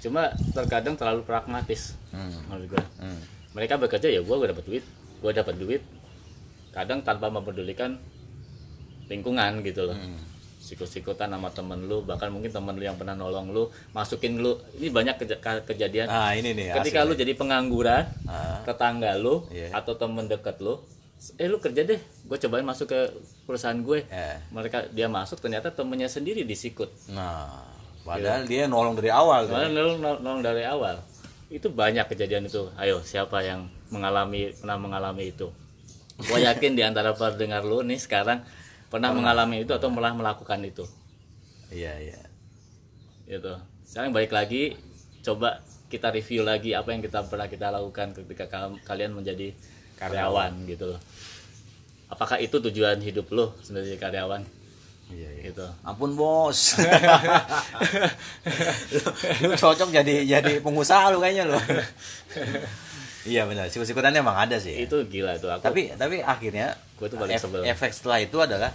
[0.00, 2.84] Cuma terkadang terlalu pragmatis Hmm, menurut gua.
[2.96, 3.20] Hmm.
[3.52, 4.84] mereka bekerja ya gua gua dapat duit
[5.18, 5.82] gua dapat duit.
[6.72, 8.00] Kadang tanpa mempedulikan
[9.06, 9.96] lingkungan gitu loh.
[9.98, 10.16] Hmm.
[10.72, 14.56] Sikut-sikutan sama temen lu bahkan mungkin temen lu yang pernah nolong lu masukin lu.
[14.74, 16.08] Ini banyak keja- ke- kejadian.
[16.08, 17.20] Ah ini nih ketika lu nih.
[17.20, 19.68] jadi pengangguran Ah, tetangga lu Iya.
[19.70, 20.80] atau temen deket lu
[21.36, 23.00] eh lu kerja deh gue cobain masuk ke
[23.44, 24.02] perusahaan gue.
[24.04, 24.40] Ya.
[24.48, 26.88] mereka dia masuk ternyata temennya sendiri disikut.
[27.06, 27.52] Nah
[28.02, 29.46] padahal dia nolong dari awal.
[29.46, 30.98] Malah nolong, nolong- nolong dari awal.
[31.46, 32.72] Itu banyak kejadian itu.
[32.74, 35.52] Ayo siapa yang mengalami pernah mengalami itu?
[36.18, 38.40] Gue yakin di antara pendengar lu nih sekarang
[38.92, 40.84] pernah mengalami itu atau malah melakukan itu?
[41.72, 42.20] Iya iya.
[43.24, 43.56] Gitu.
[43.88, 44.76] Sekarang balik lagi
[45.24, 49.56] coba kita review lagi apa yang kita pernah kita lakukan ketika kal- kalian menjadi
[49.96, 50.68] karyawan.
[50.68, 51.00] gitu loh.
[52.12, 54.44] Apakah itu tujuan hidup lo sebagai karyawan?
[55.08, 55.42] Iya, iya.
[55.48, 55.64] gitu.
[55.84, 56.76] Ampun bos.
[59.48, 61.56] Lu cocok jadi jadi pengusaha lu kayaknya lu
[63.24, 63.68] iya benar.
[63.68, 64.74] Sikut-sikutannya emang ada sih.
[64.78, 67.62] Itu gila tuh aku tapi tapi akhirnya Gua tuh paling sebel.
[67.64, 68.70] efek setelah itu adalah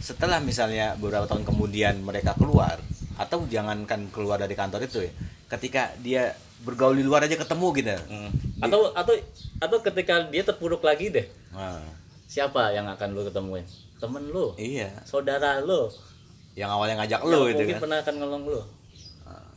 [0.00, 2.80] setelah misalnya beberapa tahun kemudian mereka keluar
[3.14, 5.12] atau jangankan keluar dari kantor itu ya
[5.50, 7.92] ketika dia bergaul di luar aja ketemu gitu.
[8.08, 8.30] Hmm.
[8.60, 9.12] atau atau
[9.60, 11.26] atau ketika dia terpuruk lagi deh.
[11.52, 11.80] Nah,
[12.24, 13.64] siapa yang akan lo ketemuin?
[14.00, 14.88] Temen lo iya.
[15.04, 15.92] Saudara lo
[16.56, 17.82] yang awalnya ngajak lu yang itu mungkin kan.
[17.84, 18.60] pernah akan nolong lo
[19.22, 19.52] Ah.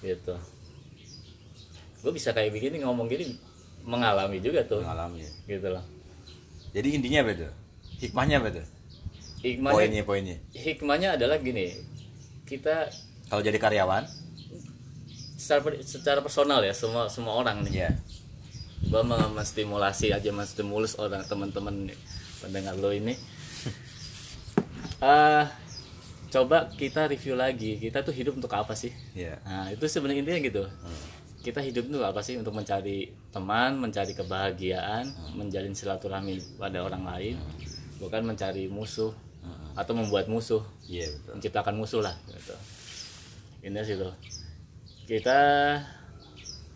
[0.00, 0.34] gitu
[2.04, 3.32] gue bisa kayak begini ngomong gini
[3.88, 4.84] mengalami juga tuh.
[4.84, 5.24] Mengalami.
[5.48, 5.94] Gitu loh
[6.74, 7.48] jadi intinya apa itu?
[8.02, 8.62] Hikmahnya apa itu?
[9.46, 10.36] Hikmahnya poinnya poinnya.
[10.50, 11.70] Hikmahnya adalah gini
[12.44, 12.90] kita
[13.30, 14.04] kalau jadi karyawan?
[15.34, 17.94] secara secara personal ya semua semua orang nih.
[18.90, 21.94] Gua mau menstimulasi aja menstimulus orang teman-teman
[22.42, 23.14] pendengar lo ini.
[25.04, 25.44] Eh
[26.32, 28.90] coba kita review lagi kita tuh hidup untuk apa sih?
[29.12, 30.64] Ya nah itu sebenarnya intinya gitu
[31.44, 32.40] kita hidup itu apa sih?
[32.40, 37.36] Untuk mencari teman mencari kebahagiaan menjalin silaturahmi pada orang lain.
[38.00, 39.12] Bukan mencari musuh
[39.76, 40.64] atau membuat musuh.
[40.88, 41.32] Iya betul.
[41.38, 42.56] Menciptakan musuh lah gitu.
[43.64, 44.12] ini sih tuh
[45.08, 45.40] kita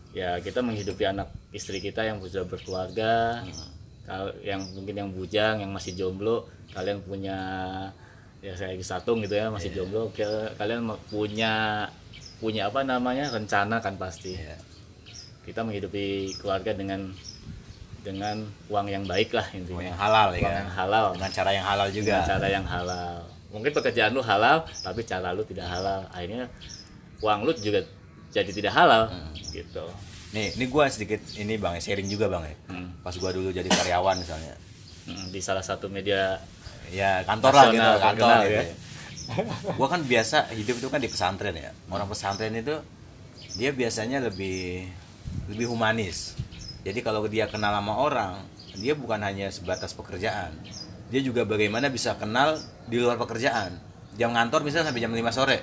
[0.09, 3.45] ya kita menghidupi anak istri kita yang sudah berkeluarga
[4.09, 6.49] kalau yang mungkin yang bujang yang masih jomblo.
[6.73, 7.37] Kalian punya
[8.41, 10.09] ya saya satung gitu ya masih jomblo.
[10.13, 11.85] Ke- kalian punya
[12.39, 14.55] punya apa namanya rencana kan pasti Iya.
[15.43, 17.11] kita menghidupi keluarga dengan
[17.99, 21.31] dengan uang yang baik lah Uang intinya yang halal ya uang kan yang halal dengan
[21.31, 23.15] cara yang halal juga dengan cara yang halal
[23.49, 26.47] mungkin pekerjaan lu halal tapi cara lu tidak halal akhirnya
[27.19, 27.83] uang lu juga
[28.29, 29.33] jadi tidak halal Hmm.
[29.51, 29.83] gitu
[30.29, 32.89] nih ini gua sedikit ini bang sharing juga bang ya Hmm.
[33.01, 34.55] pas gua dulu jadi karyawan misalnya
[35.03, 36.37] Hmm, di salah satu media
[36.87, 38.61] ya kantor lah gitu kantor terkenal gitu ya.
[38.61, 38.75] ya.
[39.77, 41.71] Gua kan biasa hidup itu kan di pesantren ya.
[41.89, 42.75] Orang pesantren itu
[43.55, 44.89] dia biasanya lebih
[45.49, 46.37] lebih humanis.
[46.85, 48.33] Jadi kalau dia kenal sama orang
[48.79, 50.55] dia bukan hanya sebatas pekerjaan.
[51.09, 53.77] Dia juga bagaimana bisa kenal di luar pekerjaan.
[54.15, 55.57] Jam ngantor misalnya sampai jam 5 sore.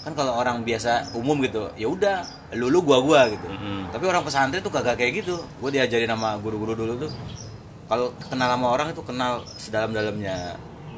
[0.00, 2.24] Kan kalau orang biasa umum gitu ya udah
[2.56, 3.46] lu lu gua gua gitu.
[3.46, 3.92] Mm-mm.
[3.92, 5.36] tapi orang pesantren tuh kagak kayak gitu.
[5.60, 7.12] Gue diajarin sama guru-guru dulu tuh.
[7.90, 10.54] Kalau kenal sama orang itu kenal sedalam-dalamnya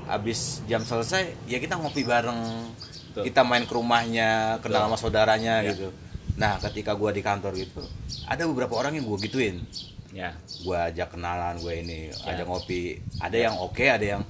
[0.07, 2.41] habis jam selesai ya kita ngopi bareng.
[3.12, 3.29] Betul.
[3.29, 5.77] kita main ke rumahnya kenal sama saudaranya Ya.
[5.77, 5.93] gitu.
[6.41, 7.85] Nah ketika gua di kantor gitu
[8.25, 9.61] ada beberapa orang yang gue gituin.
[10.17, 12.33] Ya gue ajak kenalan gue ini Ya.
[12.33, 13.05] ajak ngopi.
[13.21, 14.23] Ada yang oke ada yang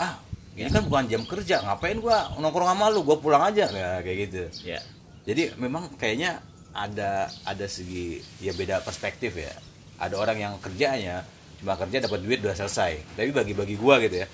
[0.00, 0.16] ah
[0.56, 3.04] ini kan bukan jam kerja ngapain gua nongkrong sama lu?
[3.04, 3.68] Gue pulang aja.
[3.68, 4.42] Nah, kayak gitu.
[4.64, 4.80] Ya
[5.28, 6.40] jadi memang kayaknya
[6.72, 9.52] ada ada segi ya beda perspektif ya.
[10.00, 11.20] Ada orang yang kerjanya
[11.60, 13.12] cuma kerja dapat duit udah selesai.
[13.12, 14.28] Tapi bagi-bagi gua gitu ya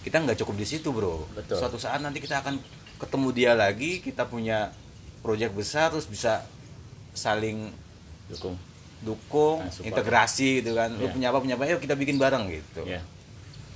[0.00, 1.28] kita nggak cukup di situ bro.
[1.36, 1.60] Betul.
[1.60, 2.56] suatu saat nanti kita akan
[3.00, 4.72] ketemu dia lagi kita punya
[5.20, 6.44] proyek besar terus bisa
[7.12, 7.68] saling
[8.32, 8.56] dukung.
[9.00, 10.92] Dukung Nah, integrasi gitu kan.
[10.92, 11.12] Lu Iya.
[11.12, 12.84] punya apa punya apa yuk kita bikin bareng gitu.
[12.84, 13.00] Ya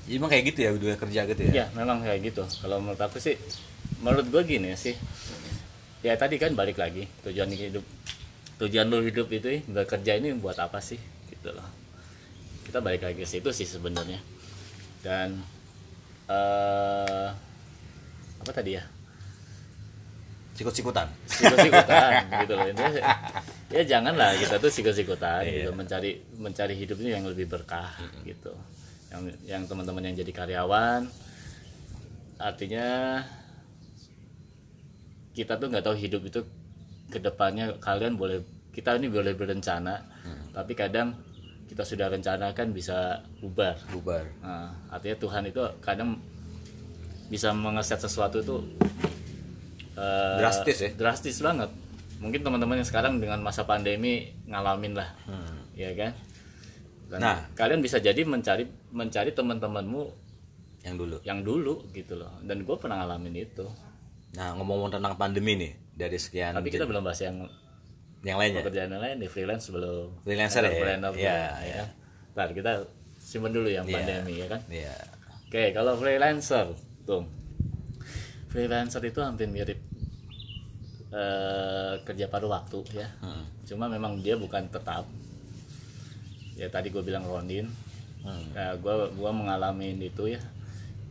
[0.04, 1.52] jadi emang kayak gitu ya dunia kerja gitu ya?
[1.52, 2.44] Ya memang kayak gitu.
[2.44, 3.40] Kalau menurut aku sih
[4.04, 4.92] menurut gue gini sih.
[6.04, 7.84] Ya tadi kan balik lagi tujuan hidup
[8.60, 11.00] tujuan lu hidup itu bekerja ini buat apa sih?
[11.32, 11.64] Gitu loh.
[12.68, 14.20] Kita balik lagi ke situ sih sebenarnya.
[15.00, 15.40] Dan
[16.26, 17.28] eh
[18.40, 18.84] apa tadi ya?
[20.54, 21.08] Sikut-sikutan.
[21.26, 22.12] Sikut-sikutan
[22.46, 22.66] gitu loh.
[22.66, 23.02] Intinya,
[23.68, 25.66] ya janganlah kita tuh sikut-sikutan Iya.
[25.66, 25.70] gitu.
[25.72, 27.90] Mencari mencari hidup ini yang lebih berkah
[28.22, 28.54] gitu.
[29.10, 31.06] Yang yang teman-teman yang jadi karyawan
[32.34, 33.22] artinya
[35.32, 36.40] kita tuh nggak tahu hidup itu
[37.06, 40.02] ke depannya kalian boleh kita ini boleh berencana
[40.50, 41.14] tapi kadang
[41.74, 43.74] kita sudah rencanakan bisa bubar.
[43.90, 44.22] Bubar.
[44.38, 46.22] Nah, artinya Tuhan itu kadang
[47.26, 48.62] bisa mengeset sesuatu itu
[49.94, 50.90] eh, Drastis ya?
[50.94, 51.74] drastis banget.
[52.22, 55.66] Mungkin teman-teman yang sekarang dengan masa pandemi ngalamin lah Hmm.
[55.74, 56.14] ya kan?
[57.10, 57.42] Dan Nah.
[57.52, 60.02] kalian bisa jadi mencari mencari teman-temanmu
[60.87, 61.16] yang dulu.
[61.26, 62.38] yang dulu gitu loh.
[62.38, 63.66] Dan gue pernah ngalamin itu.
[64.34, 67.50] Nah ngomong-ngomong tentang pandemi nih dari sekian tapi kita belum bahas yang
[68.24, 70.96] yang lainnya pekerjaan yang lain di freelance belum Freelancer ya?
[71.12, 71.84] Iya, ya.
[72.32, 72.72] Ntar kita
[73.14, 73.94] simpen dulu yang Iya.
[73.94, 74.96] pandemi ya kan Iya.
[75.44, 76.66] Oke, kalau freelancer,
[77.04, 77.22] tuh.
[78.48, 79.78] Freelancer itu hampir mirip
[81.14, 83.06] eh, kerja paruh waktu ya.
[83.22, 83.46] Hmm.
[83.62, 85.06] Cuma memang dia bukan tetap.
[86.54, 87.70] Ya tadi gue bilang Rondin,
[88.24, 88.50] Hmm.
[88.50, 90.40] ya, gue gua mengalami itu ya.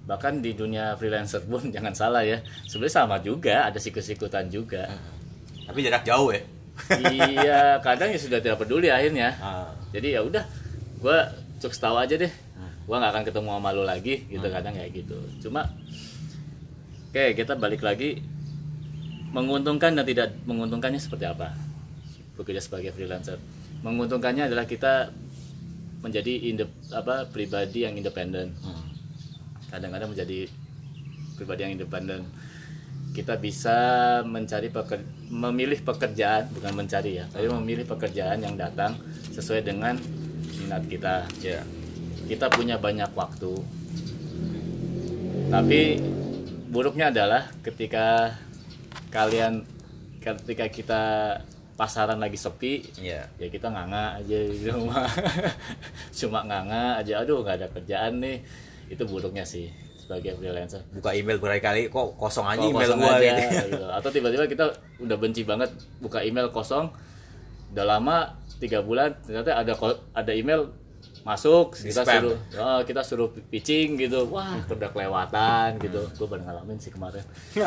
[0.04, 2.44] Bahkan di dunia freelancer pun jangan salah ya.
[2.68, 4.90] Sebenarnya sama juga, ada sikut-sikutan juga.
[5.64, 6.44] tapi jarak jauh ya
[7.14, 9.36] iya, kadang ya sudah tidak peduli akhirnya.
[9.40, 9.70] Ah.
[9.94, 10.44] Jadi ya udah,
[11.00, 11.18] gue
[11.62, 12.34] cukup tahu aja deh.
[12.84, 15.18] Gue nggak akan ketemu sama lu lagi, gitu kadang kayak gitu.
[15.40, 15.72] Cuma,
[17.10, 18.20] oke kita balik lagi
[19.34, 21.56] menguntungkan dan tidak menguntungkannya seperti apa
[22.38, 23.40] bekerja sebagai freelancer.
[23.82, 25.10] Menguntungkannya adalah kita
[26.04, 28.52] menjadi indep, apa pribadi yang independen.
[29.72, 30.52] Kadang-kadang menjadi
[31.40, 32.28] pribadi yang independen.
[33.14, 33.78] Kita bisa
[34.26, 38.98] mencari peker, memilih pekerjaan bukan mencari ya, tapi memilih pekerjaan yang datang
[39.30, 39.94] sesuai dengan
[40.58, 41.62] minat kita ya
[42.26, 43.54] kita punya banyak waktu.
[45.54, 46.02] Tapi
[46.74, 48.34] buruknya adalah ketika
[49.14, 49.62] kalian
[50.18, 51.02] ketika kita
[51.78, 53.30] pasaran lagi sepi, Iya.
[53.38, 55.06] ya kita nganga aja di rumah.
[56.18, 58.42] Cuma nganga aja, aduh nggak ada kerjaan nih.
[58.90, 60.84] Itu buruknya sih sebagai freelancer.
[60.92, 63.86] buka email berkali-kali kok kosong aja Oh, email kosong gua aja, gitu gitu.
[63.88, 64.66] Atau tiba-tiba kita
[65.00, 65.72] udah benci banget
[66.04, 66.92] buka email kosong.
[67.72, 69.74] Udah lama tiga bulan ternyata ada
[70.14, 70.72] ada email
[71.24, 72.16] masuk Di kita spam.
[72.20, 77.24] suruh oh, kita suruh pitching gitu wah udah kelewatan gitu gue pernah ngalamin sih kemarin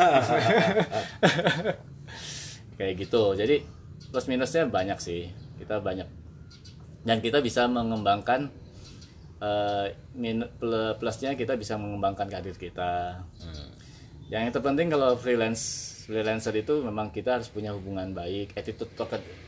[2.77, 3.65] kayak gitu jadi
[4.13, 6.05] plus minusnya banyak sih kita banyak
[7.01, 8.53] dan kita bisa mengembangkan
[10.57, 13.21] pl- plusnya kita bisa mengembangkan karir kita.
[13.37, 13.69] Hmm.
[14.27, 15.63] yang terpenting kalau freelance
[16.03, 18.91] freelancer itu memang kita harus punya hubungan baik attitude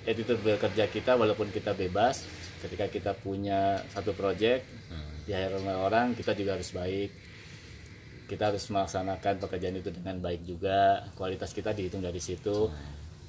[0.07, 2.23] attitude bekerja kita walaupun kita bebas.
[2.59, 4.63] Ketika kita punya satu project
[5.23, 7.11] di hire oleh orang kita juga harus baik.
[8.27, 11.07] Kita harus melaksanakan pekerjaan itu dengan baik juga.
[11.17, 12.69] Kualitas kita dihitung dari situ.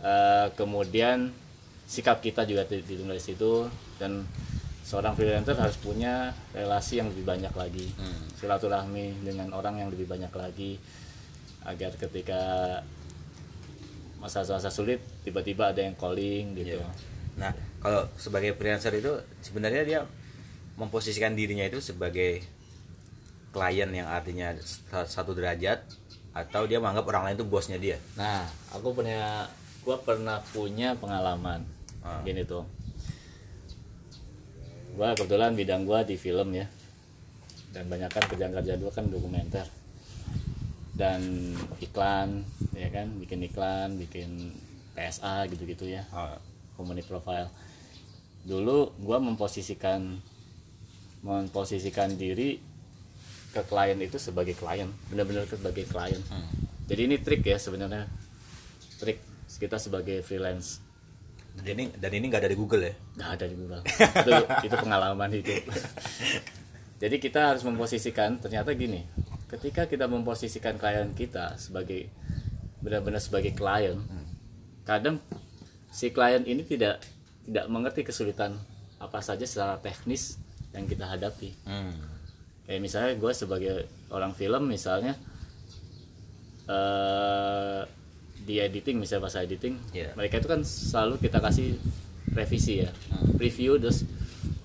[0.00, 1.30] Eh, kemudian
[1.84, 3.64] sikap kita juga di- dihitung dari situ.
[3.96, 4.22] Dan
[4.90, 8.26] seorang freelancer harus punya relasi yang lebih banyak lagi Hmm.
[8.34, 10.82] silaturahmi dengan orang yang lebih banyak lagi
[11.62, 12.42] agar ketika
[14.18, 16.88] masa-masa sulit tiba-tiba ada yang calling gitu Iya.
[17.38, 20.00] Nah, kalau sebagai freelancer itu sebenarnya dia
[20.74, 22.42] memposisikan dirinya itu sebagai
[23.48, 25.80] klien yang artinya sa- satu derajat
[26.30, 27.96] atau dia menganggap orang lain itu bosnya dia.
[28.14, 29.48] Nah, aku punya,
[29.80, 31.64] gua pernah punya pengalaman
[32.00, 32.20] Ah.
[32.20, 32.62] gini tuh.
[35.00, 36.68] Gua kebetulan bidang gua di film ya,
[37.72, 39.64] dan banyak kan kerjaan-kerjaan gua kan dokumenter.
[40.92, 42.44] Dan iklan,
[42.76, 44.52] ya kan, bikin iklan, bikin
[44.92, 46.36] PSA gitu-gitu ya, Oh,
[46.76, 47.48] community profile.
[48.44, 50.20] Dulu gua memposisikan,
[51.24, 52.60] memposisikan diri
[53.56, 56.20] ke klien itu sebagai klien, benar-benar sebagai klien.
[56.28, 56.44] Hmm.
[56.84, 58.04] jadi ini trik ya sebenarnya.
[59.00, 59.16] Trik
[59.48, 60.89] kita sebagai freelance
[61.56, 62.94] Dan ini dan ini nggak ada di Google ya.
[63.14, 64.32] nggak ada di Google itu
[64.64, 65.62] itu pengalaman hidup
[66.96, 69.04] jadi kita harus memposisikan ternyata gini
[69.46, 72.08] ketika kita memposisikan klien kita sebagai
[72.80, 74.00] benar-benar sebagai klien
[74.82, 75.20] kadang
[75.88, 77.02] si klien ini tidak
[77.44, 78.56] tidak mengerti kesulitan
[78.96, 80.38] apa saja secara teknis
[80.70, 81.92] yang kita hadapi Hmm.
[82.64, 83.74] kayak misalnya gue sebagai
[84.08, 85.12] orang film misalnya
[86.68, 87.80] eh
[88.50, 90.10] di editing misalnya pas editing Iya.
[90.18, 91.78] mereka itu kan selalu kita kasih
[92.34, 92.90] revisi ya.
[93.38, 94.02] Preview terus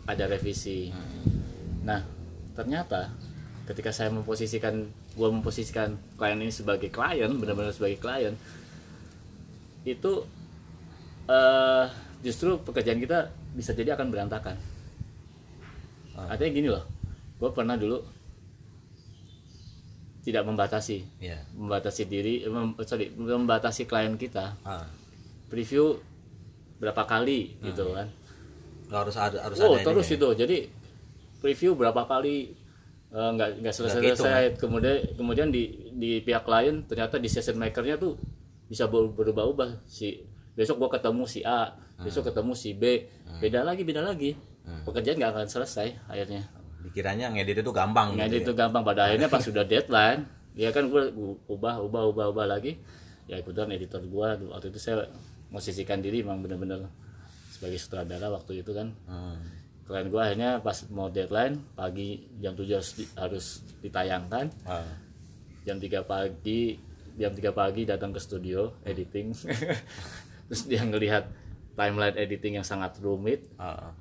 [0.10, 0.90] ada revisi.
[1.86, 2.02] Nah
[2.58, 3.14] ternyata
[3.70, 8.34] ketika saya memposisikan gua memposisikan klien ini sebagai klien benar-benar sebagai klien
[9.86, 10.26] itu
[11.30, 11.86] eh
[12.26, 14.58] justru pekerjaan kita bisa jadi akan berantakan.
[16.18, 16.86] Artinya gini loh
[17.36, 18.00] gue pernah dulu
[20.26, 21.06] tidak membatasi.
[21.22, 21.46] Iya.
[21.54, 24.58] membatasi diri mem, sorry membatasi klien kita.
[24.66, 24.90] Ah.
[25.46, 26.02] preview
[26.76, 28.10] berapa kali gitu kan.
[28.90, 30.18] Nggak harus ada harus oh ada terus ininya.
[30.18, 30.30] itu.
[30.42, 30.58] Jadi
[31.40, 32.58] preview berapa kali
[33.14, 35.64] eh, nggak nggak selesai Nggak kehitung, selesai kemudian kemudian di
[35.94, 38.18] di pihak klien ternyata di session makernya tuh
[38.66, 39.86] bisa ber- berubah-ubah.
[39.86, 40.26] Si
[40.58, 43.06] besok gua ketemu si A besok ketemu si B.
[43.38, 44.34] Beda lagi beda lagi.
[44.66, 46.50] Pekerjaan nggak akan selesai akhirnya
[46.86, 50.88] Dikiranya ngedit itu gampang ngedit gitu itu gampang pada akhirnya pas sudah deadline ya kan
[50.88, 51.12] gue
[51.46, 52.80] ubah ubah ubah ubah lagi
[53.26, 55.10] ya kebetulan editor gua waktu itu saya
[55.48, 56.86] posisikan diri emang bener-bener
[57.50, 59.12] sebagai sutradara waktu itu kan ya.
[59.12, 59.40] Hmm.
[59.84, 63.46] klien gua akhirnya pas mau deadline pagi jam 7 harus, di- harus
[63.82, 64.86] ditayangkan Ah.
[65.62, 66.78] jam 3 pagi
[67.16, 69.34] jam 3 pagi datang ke studio editing
[70.48, 71.26] terus dia ngelihat
[71.74, 73.92] timeline editing yang sangat rumit Ah.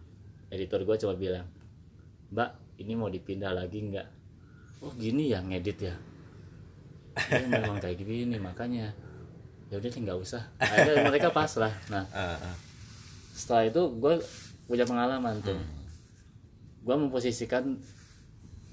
[0.49, 1.49] editor gue cuma bilang
[2.29, 4.09] mbak ini mau dipindah lagi nggak?
[4.83, 5.95] Oh gini ya ngedit ya?
[7.31, 8.91] "Ya, memang kayak gini makanya.
[9.71, 10.43] Ya udah nggak usah.
[10.59, 12.57] Akhirnya mereka pasrah nah Ah, ah.
[13.33, 14.15] setelah itu gue
[14.67, 15.59] punya pengalaman tuh.
[16.85, 17.79] Gue memposisikan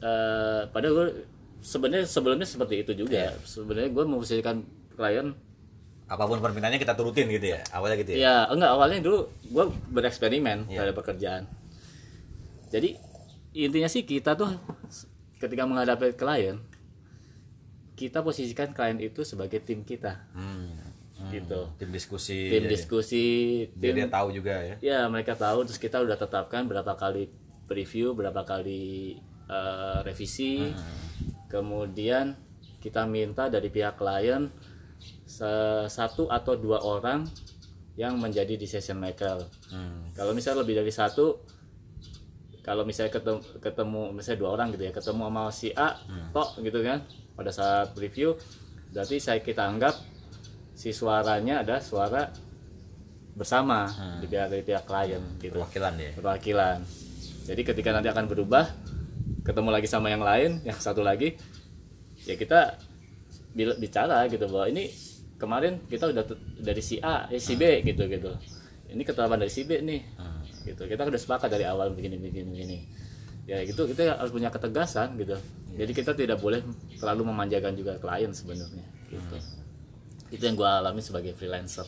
[0.02, 1.08] eh padahal gue
[1.62, 3.38] sebenarnya sebelumnya seperti itu juga.
[3.45, 5.32] Sebenarnya gue memposisikan klien.
[6.12, 7.62] Apa pun permintaannya kita turutin gitu ya?
[7.72, 8.18] Awalnya gitu ya?
[8.20, 10.80] Ya enggak awalnya dulu gue bereksperimen Iya.
[10.84, 11.43] pada pekerjaan.
[12.68, 12.99] Jadi
[13.52, 14.52] intinya sih kita tuh
[15.39, 16.60] ketika menghadapi klien
[17.99, 20.26] kita posisikan klien itu sebagai tim kita.
[20.34, 20.91] Hmm.
[21.22, 21.30] Hmm.
[21.30, 23.26] gitu tim diskusi tim diskusi
[23.78, 24.76] dia, tim dia tahu juga ya.
[24.82, 27.30] Ya mereka tahu terus kita udah tetapkan berapa kali
[27.70, 30.74] preview berapa kali eh, revisi.
[31.45, 32.34] Kemudian
[32.82, 34.49] kita minta dari pihak klien
[35.86, 37.30] satu atau dua orang
[37.93, 39.45] yang menjadi decision maker.
[39.70, 40.10] Hmm.
[40.18, 41.38] kalau misalnya lebih dari satu
[42.62, 45.97] kalau misalnya ketemu, ketemu misalnya dua orang gitu ya ketemu sama si A
[46.30, 47.01] tok gitu kan
[47.34, 48.38] pada saat review
[48.93, 49.97] berarti saya kita anggap
[50.78, 52.30] si suaranya ada suara
[53.32, 53.88] bersama
[54.20, 55.55] di pihak dari pihak klien gitu.
[55.55, 56.12] perwakilan dia.
[56.20, 56.78] Perwakilan.
[57.47, 58.66] Jadi ketika nanti akan berubah
[59.41, 61.34] ketemu lagi sama yang lain yang satu lagi
[62.30, 62.78] ya kita
[63.55, 64.91] bicara gitu bahwa ini
[65.41, 66.24] kemarin kita udah
[66.62, 68.32] dari si A eh, si B gitu gitu.
[68.91, 70.01] Ini ketetapan dari si B nih
[70.64, 70.84] gitu.
[70.86, 72.78] Kita udah sepakat dari awal begini begini begini.
[73.49, 75.36] Ya gitu kita harus punya ketegasan gitu.
[75.76, 76.62] Jadi kita tidak boleh
[76.99, 79.38] terlalu memanjakan juga klien sebenarnya gitu.
[80.32, 81.84] Itu yang gua alami sebagai freelancer.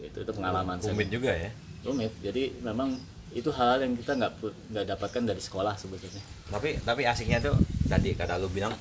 [0.00, 0.92] Itu itu pengalaman saya.
[0.92, 1.50] Rumit juga ya?
[1.84, 2.12] Rumit.
[2.24, 2.96] Jadi memang
[3.30, 4.32] itu hal yang kita nggak
[4.72, 6.22] nggak dapatkan dari sekolah sebetulnya.
[6.48, 7.54] Tapi tapi asiknya tuh
[7.86, 8.72] tadi kata lu bilang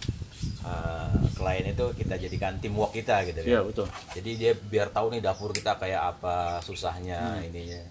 [0.66, 3.52] eh, klien itu kita jadikan teamwork kita gitu kan?
[3.52, 3.86] Iya betul.
[4.16, 7.46] Jadi dia biar tahu nih dapur kita kayak apa susahnya Hmm.
[7.46, 7.82] ininya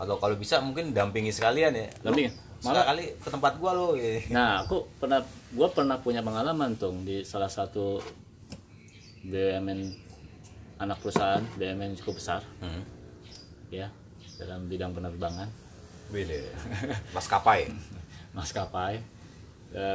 [0.00, 1.86] kalau kalau bisa mungkin dampingi sekalian ya.
[2.00, 2.32] Lu Dampingin.
[2.60, 4.32] Malah- sekali ke tempat gua lo gitu.
[4.32, 5.20] nah aku pernah
[5.52, 8.00] gua pernah punya pengalaman tuh di salah satu
[9.24, 9.80] BUMN
[10.80, 12.40] anak perusahaan BUMN cukup besar.
[12.64, 12.84] Hmm.
[13.68, 13.92] ya
[14.40, 15.48] dalam bidang penerbangan.
[16.10, 16.26] Wih,
[17.16, 17.68] maskapai.
[18.32, 18.98] Maskapai.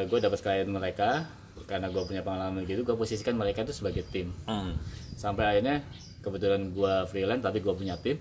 [0.07, 1.27] Gue dapat klien mereka
[1.67, 4.31] karena gue punya pengalaman gitu gue posisikan mereka itu sebagai tim.
[4.45, 4.75] Hmm.
[5.15, 5.79] sampai akhirnya
[6.19, 8.19] kebetulan gue freelance tapi gue punya tim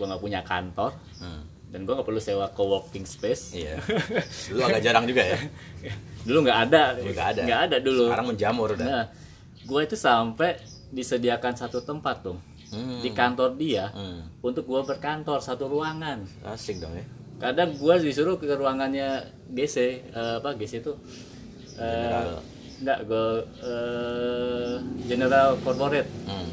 [0.00, 0.96] gue nggak punya kantor.
[1.20, 1.44] Hmm.
[1.70, 3.54] dan gue nggak perlu sewa co-working space.
[3.54, 3.78] Iya.
[4.50, 5.38] Dulu agak jarang juga ya.
[6.26, 6.82] Dulu nggak ada.
[6.98, 7.40] Nggak ada.
[7.46, 8.10] nggak ada dulu.
[8.10, 8.86] Sekarang menjamur udah.
[8.90, 9.04] Nah
[9.70, 10.58] gue itu sampai
[10.90, 12.38] disediakan satu tempat tuh.
[12.70, 13.02] Hmm.
[13.02, 14.46] di kantor dia hmm.
[14.46, 16.22] untuk gue berkantor satu ruangan.
[16.46, 17.02] Asik dong ya.
[17.42, 19.76] Kadang gue disuruh ke ruangannya GC
[20.14, 20.94] eh, apa GC itu?
[22.78, 23.28] Enggak gue
[23.66, 24.74] eh,
[25.10, 26.06] general corporate.
[26.30, 26.50] Hmm.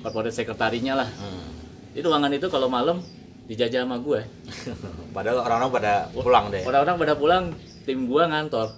[0.00, 1.08] corporate sekretarinya lah.
[1.12, 1.53] Hmm.
[1.94, 2.98] Itu ruangan itu kalau malam
[3.46, 4.20] dijajah sama gue
[5.16, 6.62] padahal orang-orang pada pulang deh.
[6.66, 7.44] Orang-orang pada pulang
[7.86, 8.68] tim gue ngantor.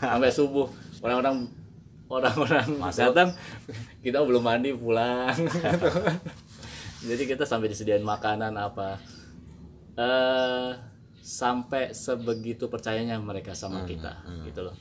[0.00, 0.66] Sampai subuh
[1.04, 1.46] orang-orang
[2.08, 3.12] orang-orang Masuk.
[3.12, 3.36] datang
[4.02, 5.36] kita belum mandi pulang.
[7.08, 8.98] Jadi kita sampai disediain makanan apa.
[9.94, 10.70] Eh
[11.20, 14.74] sampai sebegitu percayanya mereka sama kita gitu loh.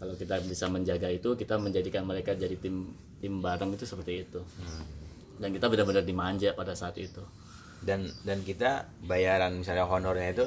[0.00, 2.90] Kalau kita bisa menjaga itu kita menjadikan mereka jadi tim
[3.22, 4.42] tim bareng itu seperti itu
[5.42, 7.18] dan kita benar-benar dimanja pada saat itu
[7.82, 10.46] dan dan kita bayaran misalnya honornya itu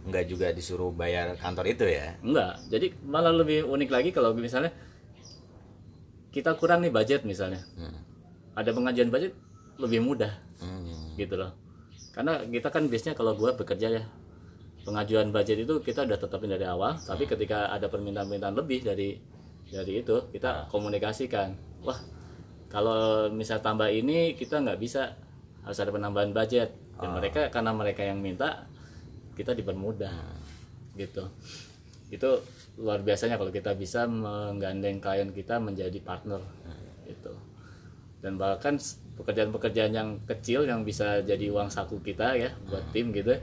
[0.00, 4.72] nggak juga disuruh bayar kantor itu ya Enggak, jadi malah lebih unik lagi kalau misalnya
[6.30, 7.60] kita kurang nih budget misalnya.
[7.74, 8.00] Hmm.
[8.54, 9.32] Ada pengajuan budget
[9.76, 11.16] lebih mudah Hmm.
[11.16, 11.52] gitu loh.
[12.12, 14.02] karena kita kan biasanya kalau gua bekerja ya
[14.82, 19.16] pengajuan budget itu kita udah tetapin dari awal tapi ketika ada permintaan-permintaan lebih dari
[19.68, 21.96] dari itu kita komunikasikan wah
[22.70, 25.18] kalau misal tambah ini kita nggak bisa.
[25.66, 26.70] Harus ada penambahan budget.
[27.00, 28.64] Dan mereka karena mereka yang minta
[29.34, 30.14] kita dipermudah
[30.94, 31.26] gitu.
[32.12, 32.44] Itu
[32.78, 36.40] luar biasanya kalau kita bisa menggandeng klien kita menjadi partner
[37.08, 37.34] gitu.
[38.20, 38.76] Dan bahkan
[39.16, 43.36] pekerjaan-pekerjaan yang kecil yang bisa jadi uang saku kita ya buat tim gitu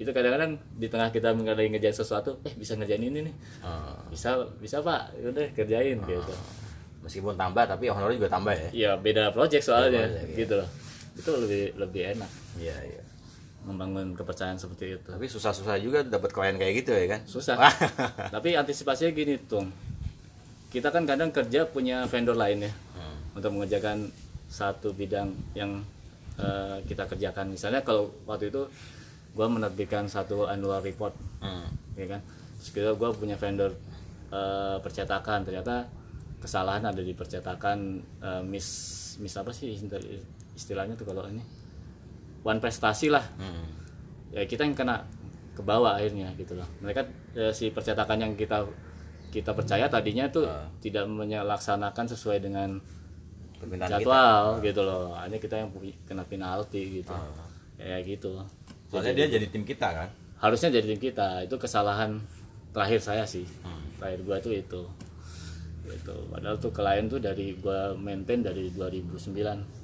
[0.00, 3.34] itu kadang-kadang di tengah kita lagi ngerjain sesuatu eh bisa ngerjain ini nih.
[3.62, 4.02] Ah.
[4.10, 5.14] bisa bisa pak.
[5.22, 6.34] Udah kerjain gitu
[7.02, 8.68] meskipun tambah tapi honornya juga tambah ya.
[8.72, 10.36] Ya beda project soalnya project, iya.
[10.38, 10.68] gitu loh.
[11.18, 12.30] Itu lebih lebih enak.
[12.56, 13.02] Iya iya.
[13.62, 15.10] Membangun kepercayaan seperti itu.
[15.10, 17.20] Tapi susah-susah juga dapat klien kayak gitu ya kan?
[17.26, 17.54] Susah.
[18.34, 19.66] Tapi antisipasinya gini tuh
[20.72, 22.72] kita kan kadang kerja punya vendor lain ya
[23.36, 24.08] untuk mengerjakan
[24.48, 25.84] satu bidang yang
[26.36, 27.52] eh, kita kerjakan.
[27.52, 28.64] Misalnya kalau waktu itu
[29.32, 31.66] gua menerbitkan satu annual report Hmm.
[31.98, 32.20] ya kan?
[32.62, 33.74] Terus kita gue punya vendor
[34.30, 35.42] eh, percetakan.
[35.42, 35.90] Ternyata
[36.42, 38.66] kesalahan ada di percetakan eh, miss
[39.22, 39.70] miss apa sih
[40.58, 41.42] istilahnya tuh kalau ini?
[42.42, 43.22] One prestasi lah.
[43.38, 43.80] Hmm.
[44.32, 45.04] ya kita yang kena
[45.52, 46.66] ke bawah akhirnya gitu loh.
[46.82, 47.00] Mereka
[47.38, 48.66] eh, si percetakan yang kita
[49.32, 50.50] kita percaya tadinya tuh
[50.82, 52.82] tidak menyelaksanakan sesuai dengan
[53.62, 54.00] permintaan kita.
[54.02, 55.14] jadwal gitu loh.
[55.14, 55.70] Hanya kita yang
[56.04, 57.14] kena penalti gitu.
[57.78, 58.42] Ya gitu.
[58.90, 60.08] Soalnya dia jadi tim kita kan?
[60.42, 61.46] Harusnya jadi tim kita.
[61.46, 62.18] Itu kesalahan
[62.74, 63.46] terakhir saya sih.
[64.00, 64.82] Terakhir gua tuh itu
[65.90, 69.82] itu padahal tuh klien tuh dari gua maintain dari 2009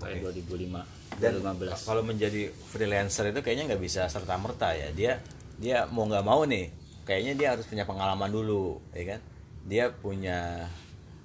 [0.00, 4.88] sampai 2005 dan 2015 kalau menjadi freelancer itu kayaknya nggak bisa serta merta ya.
[4.92, 5.20] Dia
[5.60, 6.72] dia mau nggak mau nih
[7.04, 9.20] kayaknya dia harus punya pengalaman dulu ya kan?
[9.68, 10.68] Dia punya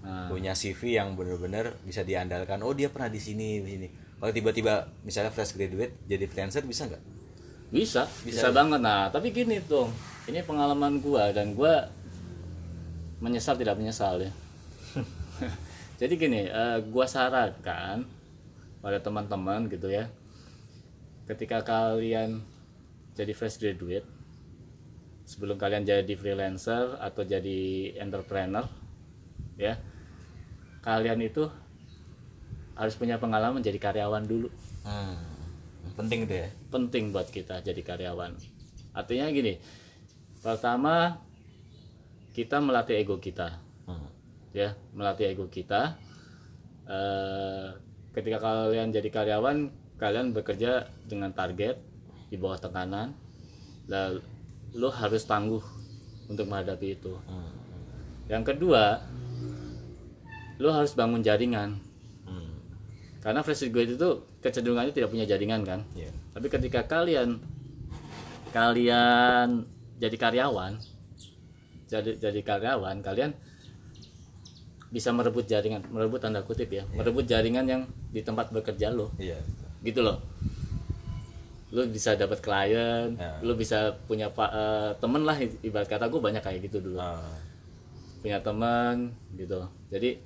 [0.06, 0.30] Nah.
[0.30, 2.62] punya CV yang benar-benar bisa diandalkan.
[2.62, 3.88] Oh dia pernah di sini di sini.
[4.22, 7.04] Kalau tiba-tiba misalnya fresh graduate jadi freelancer bisa nggak?
[7.74, 8.86] Bisa bisa, banget.
[8.86, 9.90] Nah tapi gini tuh
[10.30, 11.90] ini pengalaman gua dan gua
[13.26, 14.32] menyesal tidak menyesal ya
[16.00, 18.06] jadi gini eh, gua sarankan
[18.86, 20.06] pada teman-teman gitu ya
[21.26, 22.46] ketika kalian
[23.18, 24.06] jadi fresh graduate
[25.26, 28.70] sebelum kalian jadi freelancer atau jadi entrepreneur
[29.58, 29.82] ya
[30.86, 31.50] kalian itu
[32.78, 34.54] harus punya pengalaman jadi karyawan dulu
[34.86, 35.98] hmm.
[35.98, 38.36] penting itu ya penting buat kita jadi karyawan.
[38.92, 39.56] Artinya gini,
[40.44, 41.24] pertama
[42.36, 44.12] kita melatih ego kita, Hmm.
[44.52, 45.96] ya melatih ego kita.
[46.86, 47.68] Eh,
[48.12, 51.80] ketika kalian jadi karyawan, kalian bekerja dengan target
[52.28, 53.16] di bawah tekanan,
[53.88, 54.20] dan
[54.76, 55.64] lo harus tangguh
[56.28, 57.16] untuk menghadapi itu.
[57.24, 57.56] Hmm.
[58.28, 59.00] Yang kedua,
[60.60, 61.80] lo harus bangun jaringan.
[62.28, 62.60] Hmm.
[63.24, 64.10] Karena fresh graduate itu
[64.44, 65.80] kecenderungannya tidak punya jaringan kan.
[65.96, 66.12] Iya.
[66.36, 67.40] Tapi ketika kalian
[68.52, 69.68] kalian
[69.98, 70.95] jadi karyawan,
[71.86, 73.32] jadi jadi karyawan, kalian
[74.90, 79.36] bisa merebut jaringan, merebut tanda kutip ya, merebut jaringan yang di tempat bekerja lo, iya
[79.84, 80.18] gitu loh.
[81.76, 83.36] Lo bisa dapat klien, Ya.
[83.44, 87.20] lo bisa punya eh, temen lah ibarat kata gue banyak kayak gitu dulu, Ah.
[88.24, 89.68] punya teman gitu.
[89.92, 90.24] Jadi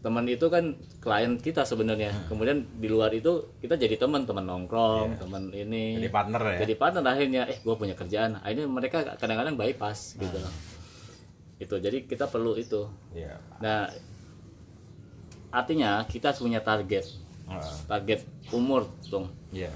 [0.00, 2.14] teman itu kan klien kita sebenarnya.
[2.14, 2.26] Hmm.
[2.32, 6.74] Kemudian di luar itu kita jadi teman, teman nongkrong, teman ini jadi partner ya jadi
[6.78, 10.38] partner akhirnya eh gue punya kerjaan akhirnya mereka kadang-kadang bypass gitu
[11.56, 12.84] itu jadi kita perlu itu.
[13.16, 13.40] Iya.
[13.64, 13.88] Nah
[15.48, 17.06] artinya kita punya target.
[17.46, 17.62] Ah.
[17.86, 19.70] target umur tuh iya.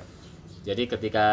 [0.66, 1.26] Jadi ketika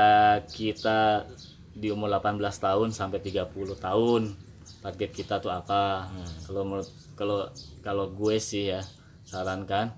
[0.46, 1.26] kita
[1.74, 3.50] di umur 18 tahun sampai 30
[3.82, 4.38] tahun
[4.86, 6.08] target kita tuh apa?
[6.46, 7.50] Kalau menurut kalau
[7.82, 8.86] kalau gue sih ya
[9.28, 9.92] sarankan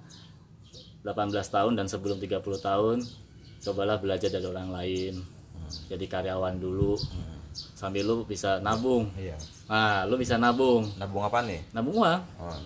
[1.03, 2.97] 18 tahun dan sebelum 30 tahun
[3.59, 5.13] cobalah belajar dari orang lain.
[5.91, 6.97] Jadi karyawan dulu.
[7.53, 9.11] Sambil lu bisa nabung.
[9.19, 9.37] Iya
[9.69, 10.89] nah lu bisa nabung.
[10.97, 11.61] Nabung apa nih?
[11.71, 12.57] Nabung uang oh.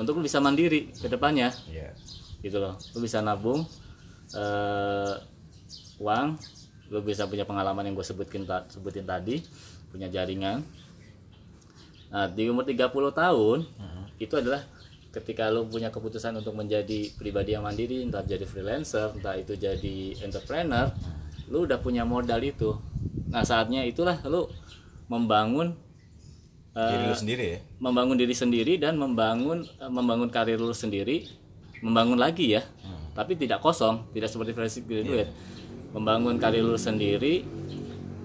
[0.00, 1.52] untuk lu bisa mandiri ke depannya.
[1.68, 1.92] Iya.
[2.40, 2.80] Gitu loh.
[2.96, 3.68] Lu bisa nabung
[4.32, 5.14] eh,
[6.00, 6.40] uang.
[6.88, 9.44] Lu bisa punya pengalaman yang gue sebutin ta- sebutin tadi.
[9.92, 10.64] Punya jaringan.
[12.08, 13.58] Nah di umur 30 tahun
[14.16, 14.64] itu adalah
[15.08, 20.20] ketika lu punya keputusan untuk menjadi pribadi yang mandiri entah jadi freelancer entah itu jadi
[20.20, 20.92] entrepreneur
[21.48, 22.76] lu udah punya modal itu.
[23.32, 24.48] Nah saatnya itulah lu
[25.08, 25.72] membangun
[26.78, 27.58] eh, diri lu sendiri ya?
[27.78, 31.26] membangun diri sendiri dan membangun eh, membangun karir lu sendiri
[31.78, 32.62] membangun lagi ya.
[33.12, 35.30] Tapi tidak kosong tidak seperti fresh graduate
[35.90, 37.42] membangun karir lu sendiri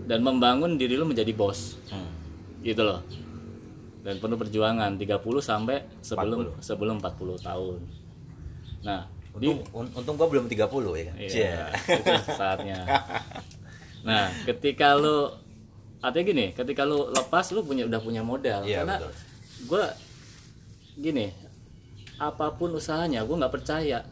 [0.05, 1.77] dan membangun diri lu menjadi bos.
[1.89, 2.11] Hmm.
[2.61, 3.01] gitu loh.
[4.03, 7.79] Dan penuh perjuangan 30 sampai sebelum sebelum 40 tahun.
[8.83, 10.59] Nah untung un- untung gua belum 30
[10.93, 11.15] ya kan?
[11.17, 12.79] Iya, itu saatnya.
[14.03, 15.31] Nah, ketika lu
[16.03, 18.67] artinya gini, ketika lu lepas lu punya udah punya modal.
[18.67, 19.11] Iya, Karena betul.
[19.71, 19.85] gua
[20.99, 21.31] gini,
[22.19, 24.03] apa pun usahanya gua nggak percaya.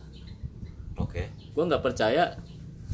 [0.95, 2.39] oke Gua nggak percaya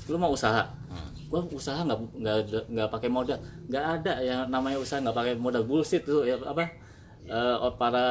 [0.10, 0.66] lu mau usaha.
[0.90, 1.14] Hmm.
[1.30, 3.38] Gua usaha nggak nggak ada- nggak pakai modal.
[3.70, 6.66] nggak ada yang namanya usaha nggak pakai modal bullshit tuh ya apa?
[7.28, 8.08] Eh, para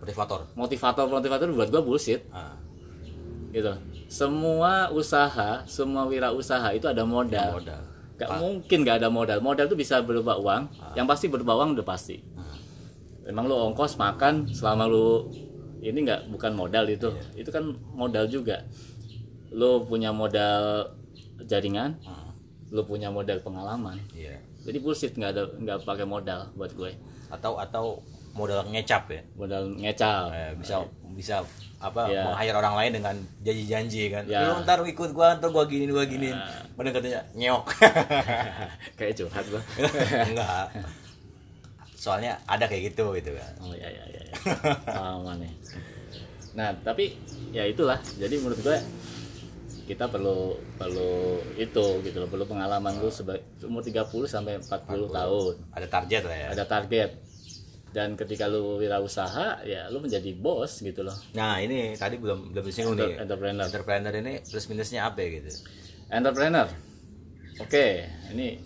[0.00, 2.56] motivator motivator motivator buat gua bullshit ah,
[3.52, 3.74] gitu.
[4.08, 7.60] Semua usaha, semua wirausaha itu ada modal.
[7.60, 7.89] modal
[8.20, 9.40] Gak mungkin gak ada modal.
[9.40, 10.68] Modal itu bisa berupa uang.
[10.76, 10.92] Ah.
[10.92, 12.20] Yang pasti berupa uang udah pasti.
[13.24, 15.30] Memang lu ongkos makan selama lu
[15.80, 17.08] ini nggak bukan modal itu.
[17.08, 17.44] Iya.
[17.46, 17.64] Itu kan
[17.96, 18.66] modal juga.
[19.54, 20.92] Lu punya modal
[21.46, 22.28] jaringan, Ah,
[22.68, 23.96] lu punya modal pengalaman.
[24.12, 26.92] iya Jadi bullshit nggak ada nggak pakai modal buat gue.
[27.30, 28.02] atau atau
[28.34, 30.34] modal ngecap ya Modal ngecal.
[30.34, 30.82] Eh, bisa
[31.14, 31.36] bisa
[31.80, 32.22] apa Iya.
[32.22, 34.44] meng-hire orang lain dengan janji-janji kan Iya.
[34.46, 36.28] lu ntar ikut gua ntar gua gini gua gini
[36.72, 37.64] padahal katanya nyok
[39.00, 39.62] Kayak curhat gua.
[40.28, 40.66] enggak
[41.94, 44.20] soalnya ada kayak gitu gitu kan Oh iya iya iya.
[44.22, 44.34] iya.
[44.86, 45.52] Sama nih.
[46.50, 47.14] Nah, tapi
[47.50, 48.00] ya itulah.
[48.16, 48.74] Jadi menurut gue
[49.84, 55.54] kita perlu perlu itu gitu loh, perlu pengalaman lu sebagai umur 30 sampai 40, tahun.
[55.70, 57.10] ada target lah ya Ada target.
[57.90, 61.14] Dan ketika lu wirausaha, ya lu menjadi bos gitu loh.
[61.34, 63.66] nah ini tadi belum belum disinggung nih Entrepreneur.
[63.66, 65.50] entrepreneur ini plus minusnya apa gitu
[66.06, 66.70] Entrepreneur.
[67.58, 68.62] Oke, ini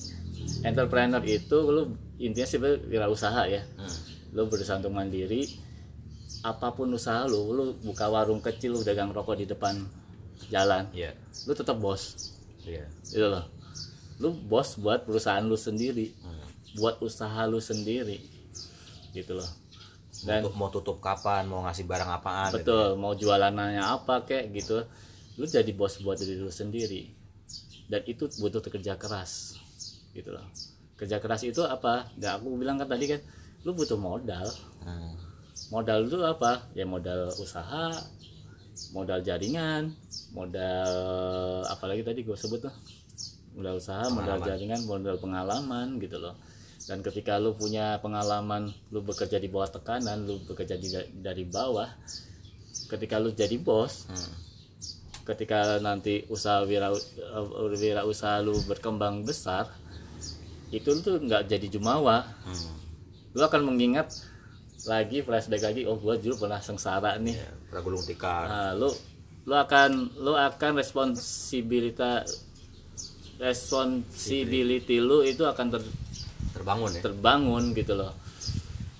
[0.60, 1.82] entrepreneur itu lu
[2.16, 3.64] intinya sih wirausaha ya.
[3.74, 3.96] Hmm.
[4.32, 5.48] Lu berusaha untuk mandiri.
[6.40, 9.80] Apa pun usaha lu, lu buka warung kecil, lu dagang rokok di depan
[10.46, 12.12] jalan, iya lu tetap bos.
[12.62, 13.48] iya Gitu loh.
[14.20, 16.44] Lu bos buat perusahaan lu sendiri, Hmm.
[16.76, 18.20] buat usaha lu sendiri.
[19.14, 19.48] Gitu loh.
[20.22, 22.58] Dan Untuk mau tutup kapan mau ngasih barang apaan gitu.
[22.62, 24.86] betul, mau jualannya apa kek gitu.
[25.38, 27.10] Lu jadi bos buat diri lu sendiri.
[27.90, 29.58] Dan itu butuh kerja keras.
[30.14, 30.46] Gitu loh.
[30.94, 32.06] Kerja keras itu apa?
[32.18, 33.20] Ya aku bilang kan tadi kan
[33.66, 34.46] lu butuh modal.
[34.86, 35.18] Hmm.
[35.74, 36.70] Modal itu apa?
[36.78, 37.90] Ya modal usaha,
[38.94, 39.90] modal jaringan,
[40.30, 42.74] modal apalagi tadi gue sebut tuh.
[43.58, 46.38] Modal usaha, modal jaringan, modal pengalaman gitu loh.
[46.84, 51.88] Dan ketika lu punya pengalaman, lu bekerja di bawah tekanan, lu bekerja di, dari bawah,
[52.92, 54.32] ketika lu jadi bos, Hmm.
[55.24, 56.92] ketika nanti usaha wira
[57.72, 59.72] wira usaha lu berkembang besar,
[60.68, 62.76] itu tuh nggak jadi jumawa, Hmm.
[63.32, 64.12] lu akan mengingat
[64.84, 68.92] lagi flashback lagi oh gua dulu pernah sengsara nih Ya, pernah gulung tikar nah, lu
[69.48, 72.44] lu akan lu akan responsibilitas
[73.40, 75.88] responsibility lu itu akan ter-
[76.64, 78.12] terbangun ya terbangun gitu loh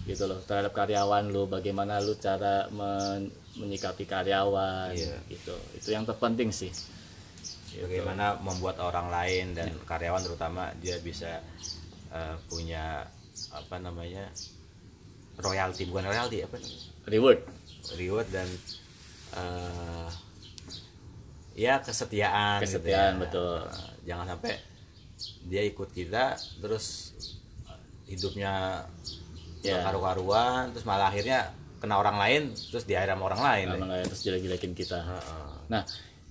[0.04, 5.16] gitu loh terhadap karyawan lu bagaimana lu cara men- menyikapi karyawan Iya.
[5.26, 6.68] gitu itu yang terpenting sih
[7.72, 7.82] Gitu.
[7.82, 11.40] bagaimana membuat orang lain dan karyawan terutama dia bisa
[12.10, 13.08] eh, punya
[13.50, 14.28] apa namanya
[15.36, 16.60] royalti bukan royalti apa
[17.08, 17.40] reward
[17.96, 18.46] reward dan
[19.34, 20.08] eh,
[21.56, 23.20] ya kesetiaan gitu Kesetiaan, ya.
[23.22, 23.58] betul.
[24.04, 24.54] Jangan sampai
[25.46, 27.14] dia ikut kita terus
[28.07, 28.84] hidupnya
[29.64, 29.80] Ya.
[29.80, 31.48] karu-karuan terus malah akhirnya
[31.80, 35.48] kena orang lain terus di sama orang lain Orang lain terus jelek-jelekin kita Heeh.
[35.72, 35.80] Nah,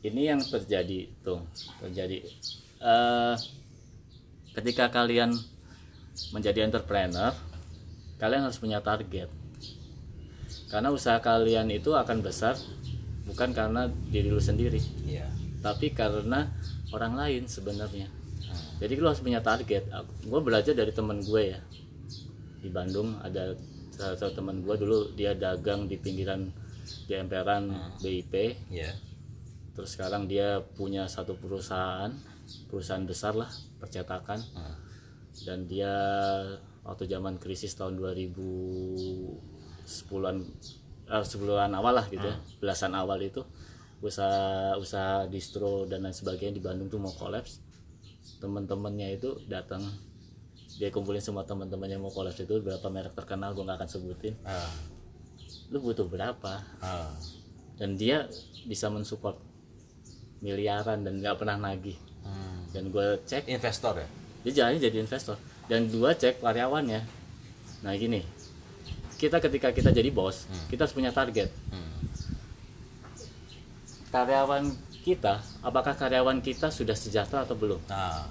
[0.06, 1.42] ini yang terjadi tuh,
[1.82, 2.22] terjadi
[2.78, 3.36] eh
[4.54, 5.34] ketika kalian
[6.30, 7.34] menjadi entrepreneur,
[8.22, 9.34] kalian harus punya target.
[10.70, 12.54] Karena usaha kalian itu akan besar
[13.26, 14.78] bukan karena diri lu sendiri,
[15.10, 15.26] Iya.
[15.66, 16.54] tapi karena
[16.94, 18.06] orang lain sebenarnya.
[18.78, 19.84] Jadi lu harus punya target.
[20.22, 21.60] Gue belajar dari temen gue ya
[22.58, 23.52] di Bandung ada
[23.92, 26.48] salah satu teman gue dulu dia dagang di pinggiran
[27.04, 27.70] di emperan
[28.00, 28.92] BIP Iya.
[29.72, 32.10] terus sekarang dia punya satu perusahaan
[32.68, 33.48] perusahaan besar lah
[33.78, 34.74] percetakan Hmm.
[35.44, 35.92] dan dia
[36.82, 40.36] waktu zaman krisis tahun 2010-an
[41.06, 43.44] eh, 10-an awal lah gitu ya belasan awal itu
[44.00, 47.60] usaha usaha distro dan lain sebagainya di Bandung tuh mau kolaps
[48.44, 49.80] teman-temannya itu datang
[50.76, 54.36] dia kumpulin semua teman-temannya mau kolaps itu berapa merek terkenal gue nggak akan sebutin.
[54.44, 54.68] Ah.
[55.72, 56.60] lu butuh berapa?
[56.84, 57.16] Ah.
[57.80, 58.28] dan dia
[58.68, 59.40] bisa mensupport
[60.44, 61.96] miliaran dan nggak pernah nagih.
[62.24, 62.68] Hmm.
[62.72, 64.08] dan gue cek investor ya?
[64.44, 65.40] dia jalannya jadi investor.
[65.72, 67.00] Dan dua cek karyawannya.
[67.88, 68.20] Nah gini.
[69.16, 71.48] Kita ketika kita jadi bos kita harus punya target.
[71.72, 71.96] Hmm.
[74.12, 77.84] karyawan kita apakah karyawan kita sudah sejahtera atau belum?
[77.92, 78.24] Nah.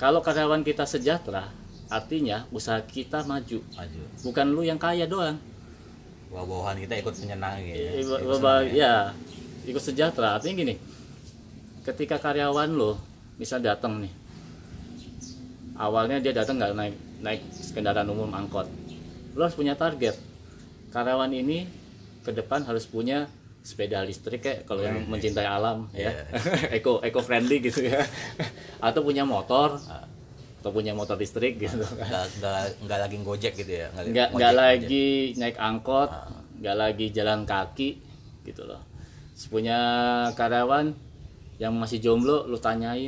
[0.00, 1.52] Kalau karyawan kita sejahtera
[1.92, 3.60] artinya usaha kita maju.
[3.60, 4.02] Maju.
[4.24, 5.36] Bukan lu yang kaya doang.
[6.32, 8.72] Bawa-bawahan kita ikut menyenangi ya Ikut ya.
[8.72, 8.94] ya
[9.68, 10.40] ikut sejahtera.
[10.40, 10.74] Artinya gini
[11.84, 12.96] ketika karyawan lo
[13.36, 14.12] misal datang nih
[15.74, 17.40] awalnya dia datang nggak naik naik
[17.74, 18.66] kendaraan umum angkot.
[19.36, 20.16] Lo harus punya target.
[20.92, 21.64] Karyawan ini
[22.22, 23.26] ke depan harus punya
[23.62, 26.10] sepeda listrik kayak kalau yang mencintai alam ya.
[26.76, 28.02] Eco eco friendly gitu ya.
[28.82, 29.78] Atau punya motor
[30.62, 31.78] atau punya motor listrik gitu.
[31.78, 33.86] Nggak nggak nggak lagi gojek gitu ya?
[33.94, 36.10] Nggak nggak lagi naik angkot
[36.62, 37.98] nggak lagi jalan kaki
[38.46, 38.82] gitu loh.
[39.50, 39.78] Punya
[40.38, 40.94] karyawan
[41.58, 43.06] yang masih jomblo lu tanyain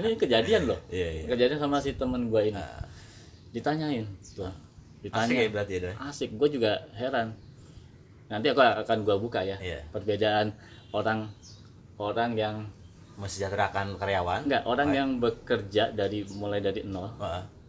[0.00, 0.80] ini, kejadian loh.
[0.92, 1.24] Iya, iya.
[1.28, 2.62] kejadian sama si temen gue ini.
[3.52, 4.48] Ditanyain tuh.
[5.04, 6.30] Ditanya asik ya berarti ya asik.
[6.40, 7.36] Gue juga heran
[8.26, 9.80] nanti aku akan gue buka ya Iya.
[9.94, 10.50] perbedaan
[10.90, 11.30] orang
[11.96, 12.56] orang yang
[13.16, 14.44] mensejahterakan karyawan.
[14.44, 17.08] Enggak orang yang bekerja dari mulai dari nol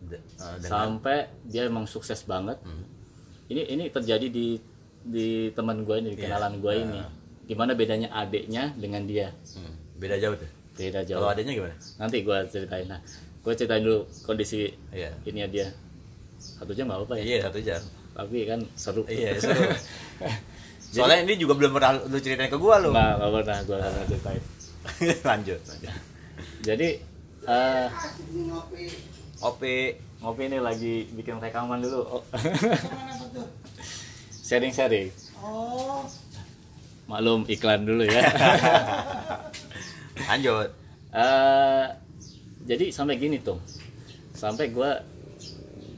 [0.03, 2.59] de- eh, dengan sampai dia emang sukses banget.
[3.47, 4.59] Ini ini terjadi di
[5.07, 6.23] di teman gue ini di Iya.
[6.27, 6.99] kenalan gue ini.
[7.47, 9.31] Gimana bedanya adiknya dengan dia?
[9.55, 10.51] Hmm, beda jauh tuh?
[10.75, 11.75] Beda kalau jauh adanya gimana?
[11.95, 12.99] Nanti gue ceritain nah
[13.39, 15.15] gue ceritain dulu kondisi iya.
[15.23, 15.71] ini dia.
[16.37, 17.23] Satu jam nggak apa ya?
[17.23, 17.79] Iya satu jam
[18.17, 19.05] tapi kan seru.
[19.05, 19.69] Iya seru.
[20.89, 22.89] Soalnya ini juga belum pernah lu ceritain ke gua lu.
[22.89, 23.57] Nggak nggak pernah.
[23.61, 24.43] Gue pernah ceritain.
[25.29, 25.93] Lanjut lanjut.
[26.65, 26.89] Jadi
[27.47, 27.87] eh
[29.45, 29.61] OP
[30.17, 32.17] ngopi ini lagi bikin rekaman dulu.
[32.17, 32.23] Oh.
[34.47, 35.13] sharing sharing
[37.07, 38.19] maklum iklan dulu ya.
[40.27, 40.69] Lanjut.
[41.15, 41.85] Eh,
[42.67, 43.55] jadi sampai gini tuh.
[44.35, 44.99] Sampai gua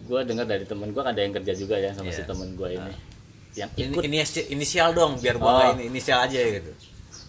[0.10, 2.28] gua dengar dari temen gua ada yang kerja juga ya sama si Iya.
[2.28, 2.94] temen gua ini.
[3.54, 4.04] Yang ini ikut.
[4.04, 4.18] ini
[4.52, 5.78] inisial dong biar gua Oh.
[5.78, 6.74] ini inisial aja gitu.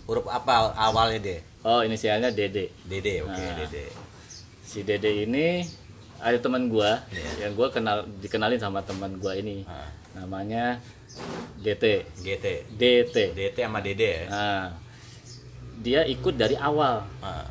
[0.08, 2.72] Huruf apa awalnya deh oh inisialnya Dede.
[2.82, 3.54] Dede oke Nah.
[3.54, 3.84] Dede.
[4.64, 5.60] Si Dede ini
[6.16, 7.04] ada teman gua
[7.36, 9.68] yang gua kenal dikenalin sama teman gua ini.
[9.68, 9.86] Ah.
[10.10, 10.82] namanya
[11.56, 14.24] DT GT DT DT sama Dede ya?
[14.26, 14.64] Nah
[15.78, 17.06] dia ikut dari awal.
[17.20, 17.46] Ah.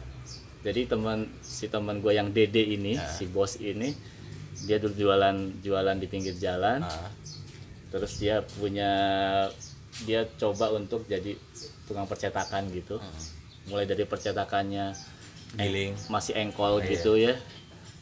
[0.60, 3.96] jadi teman si teman gue yang Dede ini si bos ini
[4.66, 6.82] dia dulu jualan jualan di pinggir jalan.
[6.84, 7.12] Ah.
[7.90, 8.92] terus dia punya
[10.06, 11.34] dia coba untuk jadi
[11.84, 13.02] tukang percetakan gitu.
[13.66, 14.94] Mulai dari percetakannya
[15.58, 15.98] Giling.
[16.06, 16.90] masih engkol Iya.
[16.94, 17.34] gitu ya.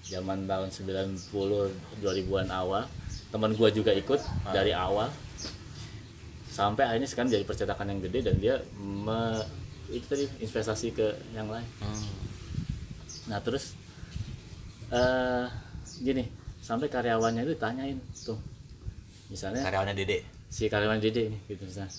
[0.04, 1.72] Zaman tahun 90
[2.04, 2.84] 2000-an awal.
[3.28, 4.20] Teman gua juga ikut
[4.52, 5.08] dari awal.
[6.52, 9.40] Sampai akhirnya sekarang jadi percetakan yang gede dan dia me,
[9.88, 11.64] itu tadi investasi ke yang lain.
[11.80, 12.08] Hmm.
[13.28, 13.76] nah terus
[14.88, 15.46] eh
[16.00, 16.24] gini
[16.60, 18.38] sampai karyawannya itu tanyain tuh
[19.28, 20.20] misalnya karyawannya Dede.
[20.48, 21.92] Si karyawan Dede ini gitu misalnya.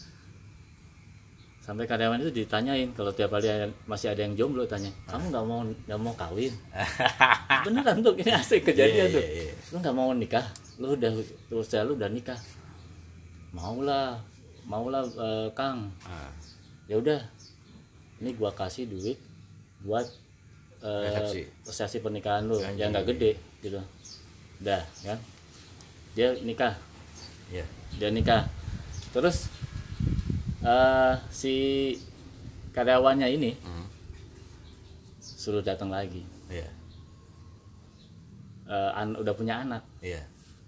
[1.61, 5.61] Sampai karyawan itu ditanyain kalau tiap ada- masih ada yang jomblo tanya kamu nggak mau
[5.61, 6.49] nggak mau kawin?
[7.69, 9.21] Beneran tuh ini asik kejadian Iya, tuh.
[9.21, 9.55] iya, iya.
[9.69, 10.47] lu nggak mau nikah?
[10.81, 11.13] Lu udah
[11.53, 12.41] terus lu udah nikah.
[13.53, 14.17] Maulah
[14.65, 15.93] maulah eh, Kang.
[16.05, 16.33] Ah.
[16.89, 17.21] ya udah
[18.25, 19.21] ini gua kasih duit
[19.85, 20.09] buat
[20.81, 21.41] eh, Resepsi.
[21.69, 23.77] resepsi pernikahan lu yang nggak gede gitu
[24.59, 25.19] udah kan
[26.13, 26.75] dia nikah
[27.49, 27.65] Iya.
[27.95, 28.45] dia nikah
[29.11, 29.47] terus
[30.61, 31.55] eh, si
[32.71, 33.87] karyawannya ini Hmm.
[35.21, 36.67] suruh datang lagi Iya.
[38.69, 40.21] Eh, an- udah punya anak Iya.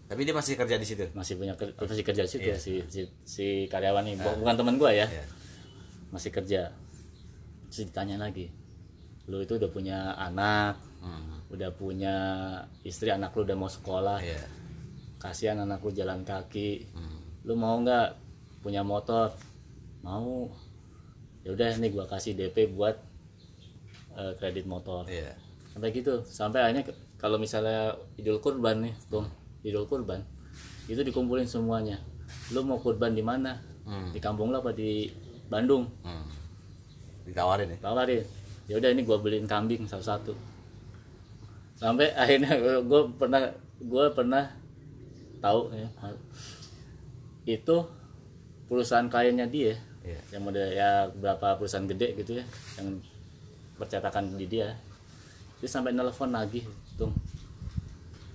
[0.06, 1.06] Tapi dia masih kerja di situ.
[1.12, 2.56] masih punya ker- masih kerja di situ Iya.
[2.56, 5.24] si, si si karyawan ini Bu- bukan teman gua ya Iya.
[6.08, 6.70] masih kerja
[7.66, 8.50] terus ditanya lagi
[9.26, 11.39] lu itu udah punya anak Hmm.
[11.50, 12.14] Udah punya
[12.80, 14.42] istri anak lu udah mau sekolah Iya.
[15.18, 17.18] kasihan anak lu jalan kaki Hmm.
[17.42, 18.14] lu mau nggak
[18.60, 19.34] punya motor
[20.00, 20.46] mau
[21.42, 22.96] ya udah nih gua kasih DP buat
[24.12, 25.34] eh, kredit motor Iya.
[25.70, 26.84] sampai gitu sampai akhirnya
[27.16, 29.26] kalau misalnya idul kurban nih tuh
[29.60, 30.22] idul kurban
[30.86, 31.98] itu dikumpulin semuanya
[32.50, 34.10] lu mau kurban di mana Hmm.
[34.10, 35.10] di kampung lu apa di
[35.46, 36.26] Bandung Hmm.
[37.22, 37.78] Ditawarin ya.
[37.80, 38.22] tawarin
[38.66, 40.30] ya udah ini gua beliin kambing satu-satu
[41.80, 42.52] sampai akhirnya
[42.82, 43.42] gue pernah
[43.80, 44.44] gue pernah
[45.40, 45.88] tahu ya
[47.48, 47.76] itu
[48.68, 50.16] perusahaan kliennya dia Iya.
[50.32, 52.44] yang model ya berapa perusahaan gede gitu ya
[52.76, 52.96] yang
[53.76, 54.72] percetakan di dia
[55.60, 56.64] dia sampai nelpon nagih
[56.96, 57.12] tuh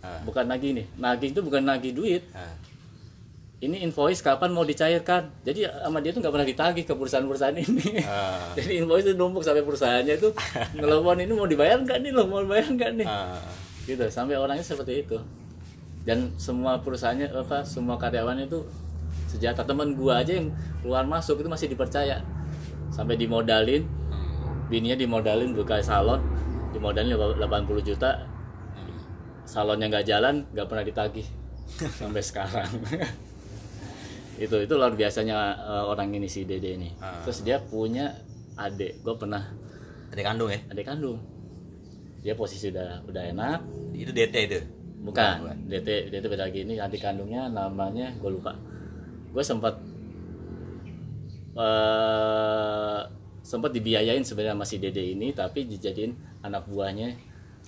[0.01, 0.21] Ah.
[0.21, 2.53] bukan nagih nih nagih itu bukan nagih duit Ah.
[3.63, 5.31] Ini invoice kapan mau dicairkan?
[5.47, 8.03] Jadi sama dia tuh nggak pernah ditagih ke perusahaan-perusahaan ini.
[8.03, 8.51] Ah.
[8.59, 10.29] jadi invoice itu numpuk sampai perusahaannya itu
[10.79, 13.07] nelfon ini mau dibayar nggak nih lo mau dibayar nggak nih?
[13.07, 13.39] Ah.
[13.87, 15.15] gitu sampai orangnya seperti itu.
[16.03, 18.59] Dan semua perusahaannya apa semua karyawannya itu
[19.31, 20.51] sejata teman gua aja yang
[20.83, 22.19] keluar masuk itu masih dipercaya.
[22.91, 23.87] Sampai dimodalin.
[24.11, 24.67] Hmm.
[24.67, 26.19] bininya dimodalin buka salon.
[26.75, 28.27] Dimodalin 80 juta.
[29.47, 31.27] Salonnya nggak jalan nggak pernah ditagih.
[31.95, 32.69] Sampai sekarang
[34.35, 36.89] itu itu luar biasanya eh, orang ini si Dede ini.
[36.99, 37.23] Ah.
[37.23, 38.11] terus dia punya
[38.55, 39.03] adik.
[39.03, 39.43] Gue pernah
[40.11, 40.59] Adik kandung ya?
[40.71, 41.19] adik kandung.
[42.23, 43.59] Dia posisi udah udah enak.
[43.95, 44.59] Itu DT itu.
[45.05, 45.45] bukan.
[45.69, 48.55] DT DT beda lagi ini adik kandungnya namanya gue lupa.
[49.31, 49.75] Gue sempat
[51.55, 52.99] eh
[53.45, 57.13] sempat dibiayain sebenarnya masih Dede ini tapi dijadiin anak buahnya.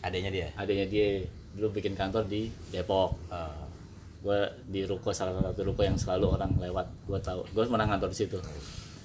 [0.02, 0.48] Adanya dia.
[0.58, 1.26] adanya dia.
[1.58, 3.18] Dulu bikin kantor di Depok.
[3.30, 3.67] Oh.
[4.18, 8.10] Gue di ruko salah satu ruko yang selalu orang lewat gue tahu gue pernah ngantor
[8.10, 8.38] di situ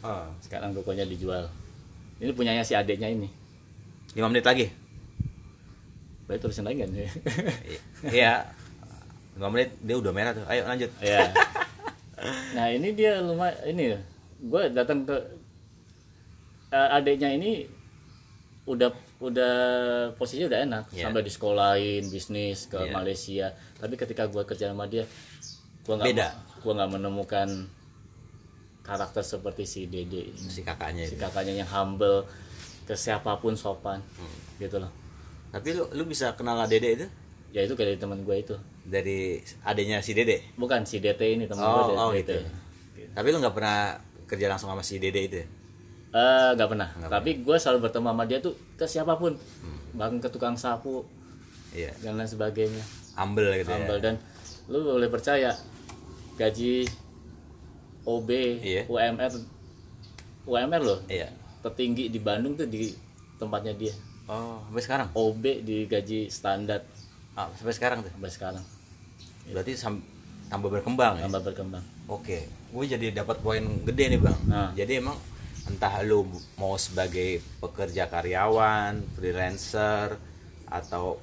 [0.02, 0.26] Oh.
[0.42, 1.46] sekarang rukonya dijual
[2.18, 3.30] ini punyanya si adiknya ini
[4.12, 4.66] 5 menit lagi.
[6.22, 7.12] boleh terusin lagi kan I-
[8.10, 8.42] Iya.
[9.34, 10.42] 5 menit dia udah merah tuh.
[10.44, 10.90] Ayo lanjut.
[10.98, 11.30] ya
[12.52, 13.94] nah ini dia lumayan ini
[14.40, 15.16] gue datang ke
[16.70, 17.66] eh, adiknya ini
[18.64, 19.54] udah udah
[20.14, 21.02] posisinya udah enak Iya.
[21.06, 22.90] sampai di sekolahin bisnis ke Iya.
[22.90, 23.46] Malaysia
[23.82, 25.02] tapi ketika gue kerja sama dia
[25.82, 26.28] gue nggak Beda.
[26.56, 27.48] gue nggak menemukan
[28.80, 30.30] karakter seperti si Dede.
[30.34, 31.20] Si kakaknya si itu.
[31.20, 32.26] kakaknya yang humble
[32.82, 34.34] ke siapa pun sopan Hmm.
[34.58, 34.90] gitu loh
[35.50, 37.06] Tapi lu lu bisa kenal Dede itu
[37.50, 40.54] ya itu dari teman gue itu dari adanya si Dede.
[40.56, 42.18] bukan si DT ini teman Oh, gue oh DT.
[42.18, 42.34] gitu.
[43.12, 45.36] Tapi lu nggak pernah kerja langsung sama si Dede itu.
[45.36, 45.46] ya?
[46.12, 46.88] Eh, nggak pernah.
[47.02, 49.78] Tapi gue selalu bertemu sama dia tuh ke siapa pun, Hmm.
[49.92, 51.04] bahkan ke tukang sapu
[51.70, 51.92] Iya.
[52.00, 52.80] dan lain sebagainya.
[53.14, 54.02] Humble gitu Humble ya.
[54.02, 54.14] dan
[54.66, 55.50] lu boleh percaya
[56.34, 56.86] gaji
[58.02, 58.82] OB, Iya.
[58.86, 59.32] UMR,
[60.44, 61.30] UMR loh Iya.
[61.60, 62.90] tertinggi di Bandung tuh di
[63.36, 63.94] tempatnya dia.
[64.24, 65.08] Oh, sampai sekarang.
[65.12, 66.82] OB di gaji standar
[67.32, 68.10] Ah, sampai sekarang tuh.
[68.10, 68.64] sampai sekarang
[69.44, 70.02] Berarti sam-
[70.46, 71.26] tambah berkembang ya.
[71.26, 71.82] tambah berkembang.
[72.06, 74.38] Oke, gue jadi dapat poin gede nih bang.
[74.44, 74.70] Nah.
[74.72, 75.18] Jadi emang
[75.64, 80.18] entah lu mau sebagai pekerja karyawan, freelancer,
[80.64, 81.18] atau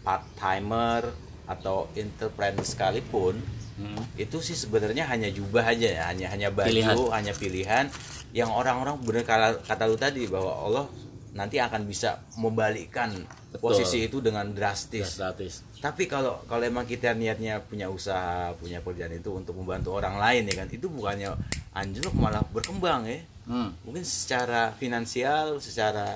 [0.00, 1.08] part timer,
[1.44, 3.36] atau entrepreneur sekalipun,
[3.74, 3.98] Hmm.
[4.14, 6.94] itu sih sebenarnya hanya jubah aja ya, hanya hanya baju, Pilihan.
[7.10, 7.84] hanya pilihan.
[8.30, 10.86] Yang orang-orang bener kata, kata lu tadi bahwa Allah
[11.34, 13.10] nanti akan bisa membalikkan
[13.50, 13.58] Betul.
[13.58, 15.18] posisi itu dengan drastis.
[15.18, 15.66] Gratis.
[15.82, 20.46] Tapi kalau kalau emang kita niatnya punya usaha, punya pekerjaan itu untuk membantu orang lain
[20.46, 21.34] ya kan, itu bukannya
[21.74, 23.18] anjlok malah berkembang ya.
[23.50, 23.74] Hmm.
[23.82, 26.14] Mungkin secara finansial, secara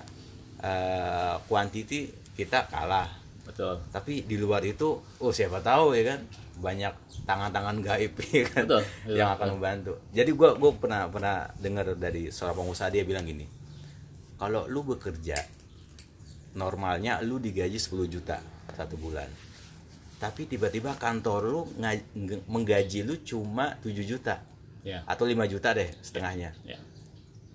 [0.63, 2.07] eh, kuantiti
[2.39, 3.18] kita kalah.
[3.49, 3.81] Betul.
[3.89, 6.21] Tapi di luar itu, oh siapa tahu ya kan,
[6.61, 6.93] banyak
[7.25, 9.37] tangan-tangan gaib ya kan Betul, yang betul.
[9.41, 9.93] akan membantu.
[10.13, 13.49] Jadi gua gua pernah pernah dengar dari seorang pengusaha dia bilang gini,
[14.37, 15.41] kalau lu bekerja
[16.55, 18.41] normalnya lu digaji 10 juta
[18.75, 19.29] satu bulan
[20.19, 21.61] tapi tiba-tiba kantor lu
[22.51, 24.43] menggaji lu cuma 7 juta
[24.83, 25.03] Ya.
[25.05, 26.79] atau 5 juta deh setengahnya Ya.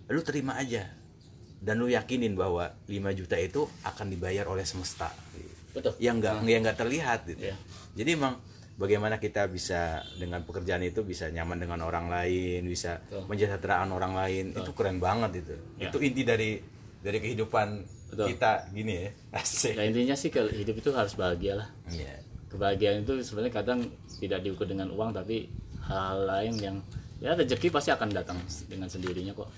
[0.07, 0.87] lu terima aja
[1.59, 5.11] dan lu yakinin bahwa 5 juta itu akan dibayar oleh semesta
[5.73, 5.93] Betul.
[5.97, 7.43] yang nggak yang nggak terlihat gitu.
[7.43, 7.55] Iya.
[7.93, 8.37] jadi emang
[8.73, 13.25] bagaimana kita bisa dengan pekerjaan itu bisa nyaman dengan orang lain bisa Betul.
[13.27, 15.89] menjahteraan orang lain itu keren banget itu Ya.
[15.89, 16.51] itu inti dari
[16.99, 17.67] dari kehidupan
[18.09, 18.25] Betul.
[18.33, 19.09] kita gini ya
[19.41, 21.67] asik Ya intinya sih hidup itu harus bahagia lah.
[21.89, 22.21] Iya.
[22.47, 23.79] kebahagiaan itu sebenarnya kadang
[24.17, 25.49] tidak diukur dengan uang tapi
[25.83, 26.75] hal lain yang
[27.17, 29.49] ya rezeki pasti akan datang dengan sendirinya kok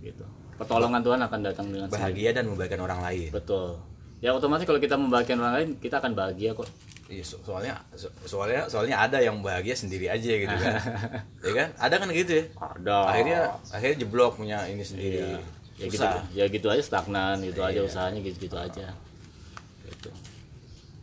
[0.00, 0.24] gitu
[0.56, 3.76] pertolongan Tuhan akan datang dengan bahagia dan membahagiakan orang lain betul
[4.18, 6.66] ya otomatis kalau kita membahagiakan orang lain kita akan bahagia kok.
[7.08, 10.74] Iya, so- soalnya so- soalnya soalnya ada yang bahagia sendiri aja gitu kan.
[11.46, 11.68] Ya kan?
[11.78, 12.44] Ada kan gitu ya?
[12.54, 12.98] Ada.
[13.06, 13.40] Akhirnya
[13.70, 15.22] akhirnya jeblok punya ini sendiri.
[15.24, 15.40] Iya.
[15.78, 16.20] ya gitu Susah.
[16.34, 17.86] ya gitu aja stagnan gitu aja Iya.
[17.86, 18.90] usahanya gitu gitu aja.
[19.84, 20.10] Gitu.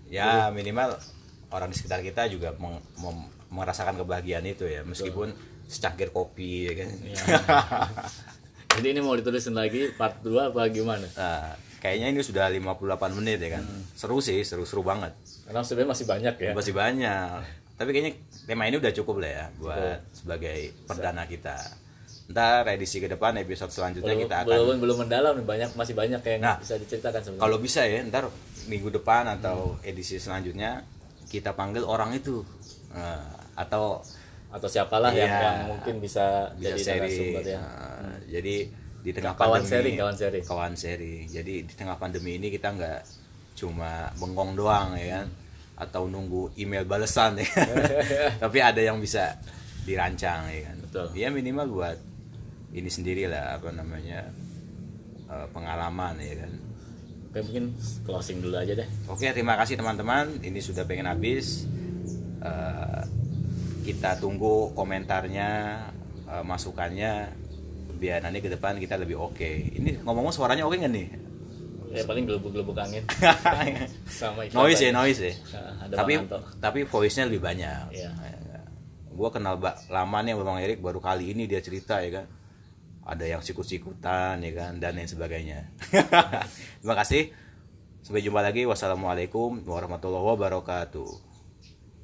[0.05, 0.99] Ya minimal
[1.47, 4.83] orang di sekitar kita juga meng- mem- merasakan kebahagiaan itu ya.
[4.83, 5.31] Meskipun
[5.65, 6.89] secangkir kopi ya kan?
[7.01, 7.17] Iya.
[8.75, 11.07] jadi ini mau ditulisin lagi part 2 apa gimana?
[11.09, 11.55] Nah,
[11.85, 12.81] kayaknya ini sudah 58
[13.13, 13.63] menit ya kan?
[13.63, 13.83] Hmm.
[13.93, 15.13] seru sih seru-seru banget.
[15.45, 16.51] Karena sebenarnya masih banyak ya.
[16.51, 17.39] Masih banyak.
[17.75, 18.13] Tapi kayaknya
[18.43, 21.53] tema ini udah cukup lah ya buat sebagai perdana kita.
[22.25, 26.21] Ntar edisi ke depan episode selanjutnya belum, kita akan belum belum mendalam banyak masih banyak
[26.25, 27.43] yang Nah, bisa diceritakan sebenarnya.
[27.45, 28.25] kalau bisa ya ntar
[28.65, 29.35] minggu depan Hmm.
[29.37, 30.81] atau edisi selanjutnya
[31.27, 32.41] kita panggil orang itu.
[32.91, 33.21] Nah,
[33.53, 34.01] atau
[34.49, 35.41] atau siapalah yang, Iya.
[35.43, 37.59] yang mungkin bisa, bisa jadi narasumber ya.
[37.59, 38.55] Nah, jadi
[39.05, 40.43] di tengah Kawan pandemi sharing, kawan sharing.
[40.43, 41.23] kawan sharing.
[41.29, 43.01] jadi di tengah pandemi ini kita nggak
[43.53, 45.27] cuma bengong doang ya kan
[45.75, 47.69] atau nunggu email balesan ya kan?
[48.49, 49.37] tapi ada yang bisa
[49.85, 51.07] dirancang ya kan Betul.
[51.13, 51.97] ya minimal buat
[52.73, 54.25] ini sendiri lah apa namanya
[55.29, 56.53] eh, pengalaman ya kan
[57.29, 57.65] Oke mungkin
[58.07, 60.39] closing dulu aja deh Oke, terima kasih teman-teman.
[60.39, 61.67] Ini sudah pengen habis.
[62.39, 63.01] Eh,
[63.83, 65.49] kita tunggu komentarnya,
[66.31, 67.35] eh, masukannya,
[67.95, 69.49] biar nanti ke depan kita lebih oke.
[69.75, 71.07] Ini ngomong-ngomong suaranya oke nggak nih?
[71.95, 73.03] ya paling gelubuk-gelubuk angin
[74.19, 75.33] sama noise ya, noise ya.
[75.55, 76.13] Nah, ada tapi
[76.59, 77.95] tapi voice-nya lebih banyak.
[77.95, 78.11] Iya.
[79.15, 79.55] gue kenal
[79.87, 82.25] lama nih bang Erik baru kali ini dia cerita ya kan
[83.07, 85.71] ada yang sikut-sikutan ya kan dan lain sebagainya
[86.83, 87.31] terima kasih
[88.03, 91.34] sampai jumpa lagi wassalamualaikum warahmatullahi wabarakatuh